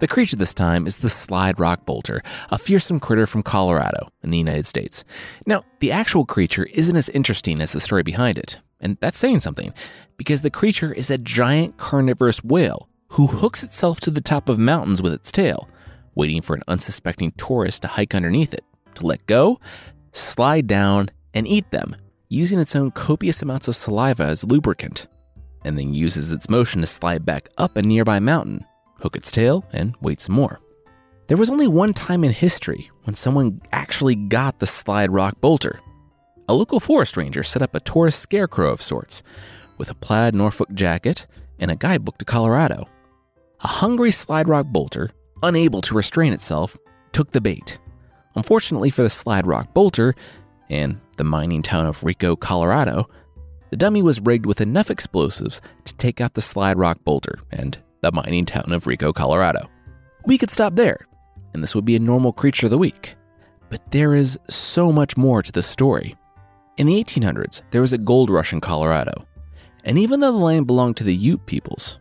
The 0.00 0.06
creature 0.06 0.36
this 0.36 0.54
time 0.54 0.86
is 0.86 0.98
the 0.98 1.10
slide 1.10 1.58
rock 1.58 1.84
bolter, 1.84 2.22
a 2.50 2.58
fearsome 2.58 3.00
critter 3.00 3.26
from 3.26 3.42
Colorado 3.42 4.08
in 4.22 4.30
the 4.30 4.38
United 4.38 4.64
States. 4.64 5.02
Now, 5.44 5.64
the 5.80 5.90
actual 5.90 6.24
creature 6.24 6.68
isn't 6.72 6.96
as 6.96 7.08
interesting 7.08 7.60
as 7.60 7.72
the 7.72 7.80
story 7.80 8.04
behind 8.04 8.38
it, 8.38 8.60
and 8.80 8.96
that's 9.00 9.18
saying 9.18 9.40
something, 9.40 9.74
because 10.16 10.42
the 10.42 10.50
creature 10.50 10.92
is 10.92 11.10
a 11.10 11.18
giant 11.18 11.78
carnivorous 11.78 12.44
whale 12.44 12.87
who 13.10 13.26
hooks 13.26 13.62
itself 13.62 14.00
to 14.00 14.10
the 14.10 14.20
top 14.20 14.48
of 14.48 14.58
mountains 14.58 15.02
with 15.02 15.12
its 15.12 15.32
tail, 15.32 15.68
waiting 16.14 16.40
for 16.40 16.54
an 16.54 16.62
unsuspecting 16.68 17.32
tourist 17.32 17.82
to 17.82 17.88
hike 17.88 18.14
underneath 18.14 18.54
it, 18.54 18.64
to 18.94 19.06
let 19.06 19.26
go, 19.26 19.60
slide 20.12 20.66
down, 20.66 21.08
and 21.34 21.46
eat 21.46 21.70
them, 21.70 21.96
using 22.28 22.58
its 22.58 22.76
own 22.76 22.90
copious 22.90 23.42
amounts 23.42 23.68
of 23.68 23.76
saliva 23.76 24.24
as 24.24 24.44
lubricant, 24.44 25.06
and 25.64 25.78
then 25.78 25.94
uses 25.94 26.32
its 26.32 26.48
motion 26.48 26.80
to 26.80 26.86
slide 26.86 27.24
back 27.24 27.48
up 27.58 27.76
a 27.76 27.82
nearby 27.82 28.18
mountain 28.18 28.64
hook 29.00 29.16
its 29.16 29.30
tail, 29.30 29.64
and 29.72 29.96
wait 30.00 30.20
some 30.20 30.34
more. 30.34 30.60
There 31.26 31.36
was 31.36 31.50
only 31.50 31.68
one 31.68 31.92
time 31.92 32.24
in 32.24 32.32
history 32.32 32.90
when 33.04 33.14
someone 33.14 33.60
actually 33.72 34.14
got 34.14 34.58
the 34.58 34.66
slide 34.66 35.10
rock 35.10 35.40
bolter. 35.40 35.80
A 36.48 36.54
local 36.54 36.80
forest 36.80 37.16
ranger 37.16 37.42
set 37.42 37.62
up 37.62 37.74
a 37.74 37.80
tourist 37.80 38.20
scarecrow 38.20 38.72
of 38.72 38.82
sorts, 38.82 39.22
with 39.76 39.90
a 39.90 39.94
plaid 39.94 40.34
Norfolk 40.34 40.72
jacket 40.72 41.26
and 41.58 41.70
a 41.70 41.76
guidebook 41.76 42.18
to 42.18 42.24
Colorado. 42.24 42.88
A 43.60 43.66
hungry 43.66 44.12
slide 44.12 44.48
rock 44.48 44.66
bolter, 44.66 45.10
unable 45.42 45.80
to 45.82 45.94
restrain 45.94 46.32
itself, 46.32 46.76
took 47.10 47.32
the 47.32 47.40
bait. 47.40 47.78
Unfortunately 48.36 48.90
for 48.90 49.02
the 49.02 49.10
slide 49.10 49.46
rock 49.46 49.74
bolter 49.74 50.14
and 50.70 51.00
the 51.16 51.24
mining 51.24 51.62
town 51.62 51.84
of 51.86 52.04
Rico, 52.04 52.36
Colorado, 52.36 53.08
the 53.70 53.76
dummy 53.76 54.00
was 54.00 54.20
rigged 54.20 54.46
with 54.46 54.60
enough 54.60 54.90
explosives 54.90 55.60
to 55.84 55.94
take 55.94 56.20
out 56.20 56.34
the 56.34 56.40
slide 56.40 56.78
rock 56.78 56.98
bolter 57.04 57.40
and 57.50 57.76
the 58.00 58.12
mining 58.12 58.44
town 58.44 58.72
of 58.72 58.86
Rico, 58.86 59.12
Colorado. 59.12 59.68
We 60.24 60.38
could 60.38 60.50
stop 60.50 60.76
there, 60.76 61.06
and 61.52 61.60
this 61.60 61.74
would 61.74 61.84
be 61.84 61.96
a 61.96 62.00
normal 62.00 62.32
creature 62.32 62.66
of 62.66 62.70
the 62.70 62.78
week. 62.78 63.16
But 63.70 63.90
there 63.90 64.14
is 64.14 64.38
so 64.48 64.92
much 64.92 65.16
more 65.16 65.42
to 65.42 65.52
the 65.52 65.62
story. 65.62 66.16
In 66.76 66.86
the 66.86 67.02
1800s, 67.02 67.62
there 67.72 67.80
was 67.80 67.92
a 67.92 67.98
gold 67.98 68.30
rush 68.30 68.52
in 68.52 68.60
Colorado, 68.60 69.26
and 69.84 69.98
even 69.98 70.20
though 70.20 70.30
the 70.30 70.38
land 70.38 70.68
belonged 70.68 70.96
to 70.98 71.04
the 71.04 71.14
Ute 71.14 71.44
peoples, 71.46 71.98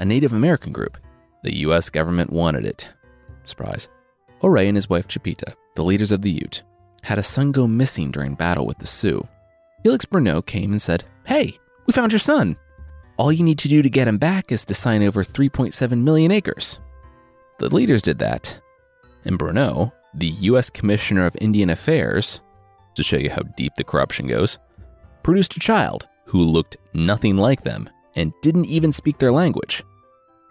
a 0.00 0.04
Native 0.04 0.32
American 0.32 0.72
group, 0.72 0.96
the 1.42 1.58
US 1.58 1.90
government 1.90 2.32
wanted 2.32 2.64
it. 2.64 2.88
Surprise. 3.44 3.88
Ouray 4.42 4.66
and 4.66 4.76
his 4.76 4.88
wife 4.88 5.06
Chipeta, 5.06 5.54
the 5.76 5.84
leaders 5.84 6.10
of 6.10 6.22
the 6.22 6.30
Ute, 6.30 6.62
had 7.02 7.18
a 7.18 7.22
son 7.22 7.52
go 7.52 7.66
missing 7.66 8.10
during 8.10 8.34
battle 8.34 8.66
with 8.66 8.78
the 8.78 8.86
Sioux. 8.86 9.28
Felix 9.82 10.06
Brunot 10.06 10.46
came 10.46 10.72
and 10.72 10.80
said, 10.80 11.04
Hey, 11.26 11.58
we 11.86 11.92
found 11.92 12.12
your 12.12 12.18
son. 12.18 12.56
All 13.18 13.30
you 13.30 13.44
need 13.44 13.58
to 13.58 13.68
do 13.68 13.82
to 13.82 13.90
get 13.90 14.08
him 14.08 14.16
back 14.16 14.50
is 14.50 14.64
to 14.64 14.74
sign 14.74 15.02
over 15.02 15.22
3.7 15.22 16.02
million 16.02 16.32
acres. 16.32 16.80
The 17.58 17.68
leaders 17.68 18.00
did 18.00 18.18
that, 18.20 18.58
and 19.26 19.38
Brunot, 19.38 19.92
the 20.14 20.28
U.S. 20.28 20.70
Commissioner 20.70 21.26
of 21.26 21.36
Indian 21.42 21.68
Affairs, 21.68 22.40
to 22.94 23.02
show 23.02 23.18
you 23.18 23.28
how 23.28 23.42
deep 23.42 23.74
the 23.76 23.84
corruption 23.84 24.26
goes, 24.26 24.58
produced 25.22 25.56
a 25.56 25.60
child 25.60 26.08
who 26.24 26.42
looked 26.42 26.78
nothing 26.94 27.36
like 27.36 27.62
them 27.62 27.90
and 28.16 28.32
didn't 28.40 28.66
even 28.66 28.92
speak 28.92 29.18
their 29.18 29.32
language. 29.32 29.84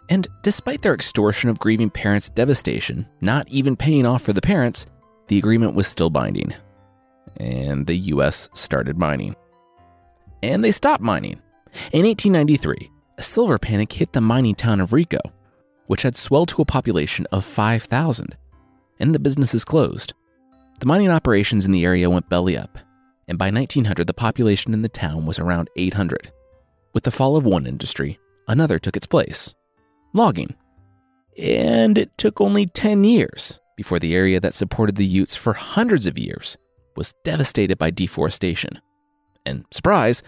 And 0.10 0.28
despite 0.42 0.82
their 0.82 0.96
extortion 0.96 1.50
of 1.50 1.60
grieving 1.60 1.90
parents' 1.90 2.30
devastation, 2.30 3.08
not 3.22 3.48
even 3.50 3.76
paying 3.76 4.06
off 4.06 4.24
for 4.24 4.34
the 4.34 4.42
parents, 4.42 4.86
the 5.28 5.38
agreement 5.38 5.76
was 5.76 5.88
still 5.88 6.10
binding. 6.10 6.54
And 7.38 7.86
the 7.86 7.96
US 7.96 8.50
started 8.54 8.98
mining. 8.98 9.36
And 10.42 10.64
they 10.64 10.72
stopped 10.72 11.02
mining 11.02 11.42
in 11.92 12.06
1893, 12.06 12.92
a 13.18 13.24
silver 13.24 13.58
panic 13.58 13.94
hit 13.94 14.14
the 14.14 14.22
mining 14.22 14.56
town 14.56 14.82
of 14.82 14.94
Rico, 14.94 15.20
which 15.88 16.02
had 16.02 16.16
swelled 16.16 16.50
to 16.50 16.62
a 16.62 16.66
population 16.66 17.26
of 17.32 17.46
5,000, 17.46 18.36
and 19.00 19.14
the 19.14 19.20
businesses 19.20 19.66
closed. 19.66 20.14
The 20.80 20.86
mining 20.86 21.10
operations 21.10 21.66
in 21.66 21.72
the 21.72 21.86
area 21.86 22.10
went 22.10 22.30
belly 22.30 22.58
up, 22.58 22.78
and 23.28 23.38
by 23.38 23.52
1900, 23.52 24.08
the 24.08 24.14
population 24.14 24.74
in 24.74 24.82
the 24.82 24.90
town 24.90 25.26
was 25.26 25.40
around 25.40 25.70
800. 25.76 26.32
With 26.94 27.04
the 27.04 27.12
fall 27.12 27.38
of 27.38 27.46
one 27.46 27.68
industry, 27.68 28.20
another 28.48 28.80
took 28.80 28.98
its 28.98 29.06
place 29.06 29.54
logging. 30.14 30.56
And 31.38 31.98
it 31.98 32.18
took 32.18 32.42
only 32.42 32.66
10 32.66 33.04
years 33.04 33.60
before 33.78 34.00
the 34.00 34.16
area 34.16 34.40
that 34.40 34.54
supported 34.54 34.96
the 34.96 35.06
Utes 35.06 35.36
for 35.36 35.54
hundreds 35.54 36.06
of 36.06 36.18
years 36.18 36.58
was 36.96 37.14
devastated 37.24 37.78
by 37.78 37.92
deforestation. 37.92 38.82
And 39.46 39.66
surprise, 39.72 40.22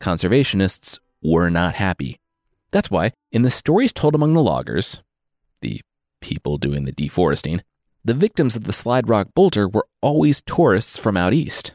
conservationists 0.00 0.98
were 1.22 1.50
not 1.50 1.76
happy. 1.76 2.18
That's 2.72 2.90
why, 2.90 3.12
in 3.30 3.42
the 3.42 3.50
stories 3.50 3.92
told 3.92 4.14
among 4.14 4.34
the 4.34 4.42
loggers, 4.42 5.02
the 5.60 5.80
people 6.20 6.58
doing 6.58 6.84
the 6.84 6.92
deforesting, 6.92 7.62
the 8.04 8.14
victims 8.14 8.56
of 8.56 8.64
the 8.64 8.72
slide 8.72 9.08
rock 9.08 9.28
bolter 9.34 9.68
were 9.68 9.86
always 10.00 10.40
tourists 10.40 10.98
from 10.98 11.16
out 11.16 11.32
east. 11.32 11.74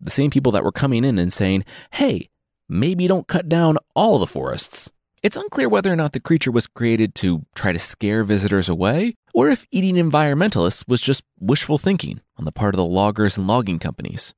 The 0.00 0.10
same 0.10 0.30
people 0.30 0.52
that 0.52 0.64
were 0.64 0.72
coming 0.72 1.04
in 1.04 1.18
and 1.18 1.32
saying, 1.32 1.64
hey, 1.92 2.28
maybe 2.68 3.06
don't 3.06 3.28
cut 3.28 3.48
down 3.48 3.78
all 3.94 4.18
the 4.18 4.26
forests. 4.26 4.92
It's 5.22 5.36
unclear 5.36 5.68
whether 5.68 5.92
or 5.92 5.94
not 5.94 6.10
the 6.10 6.18
creature 6.20 6.50
was 6.50 6.66
created 6.66 7.14
to 7.16 7.46
try 7.54 7.70
to 7.70 7.78
scare 7.78 8.24
visitors 8.24 8.68
away, 8.68 9.14
or 9.32 9.50
if 9.50 9.64
eating 9.70 9.94
environmentalists 9.94 10.88
was 10.88 11.00
just 11.00 11.22
wishful 11.38 11.78
thinking 11.78 12.20
on 12.36 12.44
the 12.44 12.50
part 12.50 12.74
of 12.74 12.78
the 12.78 12.84
loggers 12.84 13.38
and 13.38 13.46
logging 13.46 13.78
companies. 13.78 14.34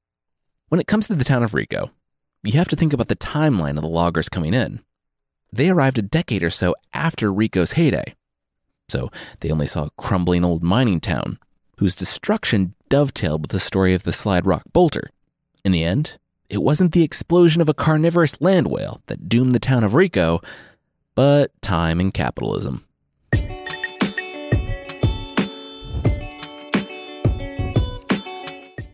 When 0.68 0.80
it 0.80 0.86
comes 0.86 1.06
to 1.06 1.14
the 1.14 1.24
town 1.24 1.42
of 1.42 1.54
Rico, 1.54 1.90
you 2.42 2.52
have 2.52 2.68
to 2.68 2.76
think 2.76 2.92
about 2.92 3.08
the 3.08 3.16
timeline 3.16 3.76
of 3.76 3.82
the 3.82 3.88
loggers 3.88 4.28
coming 4.28 4.52
in. 4.52 4.80
They 5.50 5.70
arrived 5.70 5.96
a 5.96 6.02
decade 6.02 6.42
or 6.42 6.50
so 6.50 6.74
after 6.92 7.32
Rico's 7.32 7.72
heyday. 7.72 8.14
so 8.86 9.10
they 9.40 9.50
only 9.50 9.66
saw 9.66 9.84
a 9.84 9.90
crumbling 9.96 10.44
old 10.44 10.62
mining 10.62 11.00
town 11.00 11.38
whose 11.78 11.94
destruction 11.94 12.74
dovetailed 12.90 13.40
with 13.40 13.50
the 13.50 13.58
story 13.58 13.94
of 13.94 14.02
the 14.02 14.12
Slide 14.12 14.44
Rock 14.44 14.64
Bolter. 14.74 15.08
In 15.64 15.72
the 15.72 15.82
end, 15.82 16.18
it 16.50 16.62
wasn't 16.62 16.92
the 16.92 17.02
explosion 17.02 17.62
of 17.62 17.70
a 17.70 17.74
carnivorous 17.74 18.38
land 18.42 18.68
whale 18.68 19.00
that 19.06 19.30
doomed 19.30 19.54
the 19.54 19.58
town 19.58 19.82
of 19.82 19.94
Rico, 19.94 20.40
but 21.14 21.50
time 21.62 22.00
and 22.00 22.12
capitalism. 22.12 22.84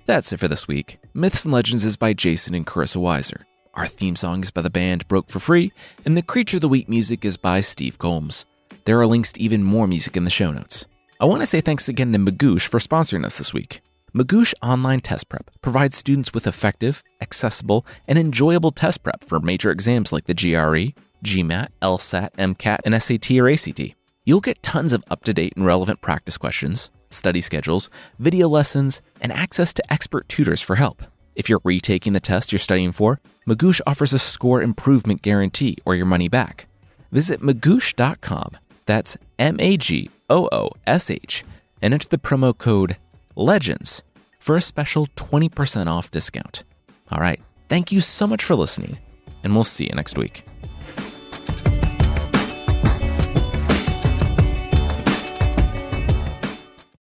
That's 0.07 0.33
it 0.33 0.39
for 0.39 0.49
this 0.49 0.67
week. 0.67 0.99
Myths 1.15 1.45
and 1.45 1.55
Legends 1.55 1.85
is 1.85 1.97
by 1.97 2.15
Jason 2.15 2.55
and 2.55 2.67
Carissa 2.67 2.97
Weiser. 2.97 3.45
Our 3.75 3.87
theme 3.87 4.17
song 4.17 4.43
is 4.43 4.51
by 4.51 4.63
the 4.63 4.69
band 4.69 5.07
Broke 5.07 5.31
for 5.31 5.39
Free, 5.39 5.73
and 6.05 6.17
the 6.17 6.23
Creature 6.23 6.57
of 6.57 6.63
the 6.63 6.69
Week 6.69 6.89
music 6.89 7.25
is 7.25 7.37
by 7.37 7.61
Steve 7.61 7.97
Combs. 7.99 8.45
There 8.87 8.99
are 8.99 9.07
links 9.07 9.33
to 9.35 9.41
even 9.41 9.63
more 9.63 9.87
music 9.87 10.17
in 10.17 10.25
the 10.25 10.31
show 10.31 10.51
notes. 10.51 10.85
I 11.21 11.27
want 11.27 11.43
to 11.43 11.47
say 11.47 11.61
thanks 11.61 11.89
again 11.89 12.13
to 12.13 12.19
Magoosh 12.19 12.67
for 12.67 12.81
sponsoring 12.81 13.25
us 13.25 13.39
this 13.39 13.55
week. 13.55 13.83
Magoosh 14.13 14.53
Online 14.61 14.99
Test 14.99 15.29
Prep 15.29 15.49
provides 15.63 15.97
students 15.97 16.35
with 16.35 16.49
effective, 16.49 17.05
accessible, 17.21 17.87
and 18.09 18.19
enjoyable 18.19 18.73
test 18.73 19.05
prep 19.05 19.23
for 19.23 19.39
major 19.39 19.71
exams 19.71 20.13
like 20.13 20.25
the 20.25 20.35
GRE, 20.35 21.01
GMAT, 21.25 21.69
LSAT, 21.83 22.31
MCAT, 22.33 22.79
and 22.85 23.03
SAT 23.03 23.31
or 23.33 23.49
ACT. 23.49 23.95
You'll 24.25 24.41
get 24.41 24.63
tons 24.63 24.93
of 24.93 25.05
up 25.11 25.25
to 25.25 25.35
date 25.35 25.55
and 25.57 25.65
relevant 25.65 26.01
practice 26.01 26.37
questions, 26.37 26.91
study 27.11 27.41
schedules, 27.41 27.91
video 28.19 28.49
lessons, 28.49 29.03
and 29.21 29.33
access 29.33 29.73
to 29.75 29.93
expert 29.93 30.29
tutors 30.29 30.61
for 30.61 30.77
help. 30.77 31.03
If 31.35 31.49
you're 31.49 31.61
retaking 31.65 32.13
the 32.13 32.21
test 32.21 32.53
you're 32.53 32.59
studying 32.59 32.93
for, 32.93 33.21
Magoosh 33.49 33.81
offers 33.87 34.13
a 34.13 34.19
score 34.19 34.63
improvement 34.63 35.23
guarantee 35.23 35.77
or 35.85 35.95
your 35.95 36.07
money 36.07 36.29
back. 36.29 36.67
Visit 37.11 37.41
magoosh.com, 37.41 38.57
that's 38.87 39.17
M 39.39 39.57
A 39.59 39.77
G 39.77 40.11
O 40.29 40.49
O 40.53 40.71
S 40.87 41.11
H, 41.11 41.45
and 41.81 41.95
enter 41.95 42.09
the 42.09 42.19
promo 42.19 42.57
code 42.57 42.97
LEGENDS 43.37 44.03
for 44.39 44.57
a 44.57 44.61
special 44.61 45.07
20% 45.17 45.87
off 45.87 46.11
discount. 46.11 46.65
All 47.11 47.21
right, 47.21 47.41
thank 47.69 47.91
you 47.91 48.01
so 48.01 48.27
much 48.27 48.45
for 48.45 48.55
listening, 48.55 48.99
and 49.43 49.55
we'll 49.55 49.65
see 49.65 49.85
you 49.85 49.95
next 49.95 50.19
week. 50.19 50.45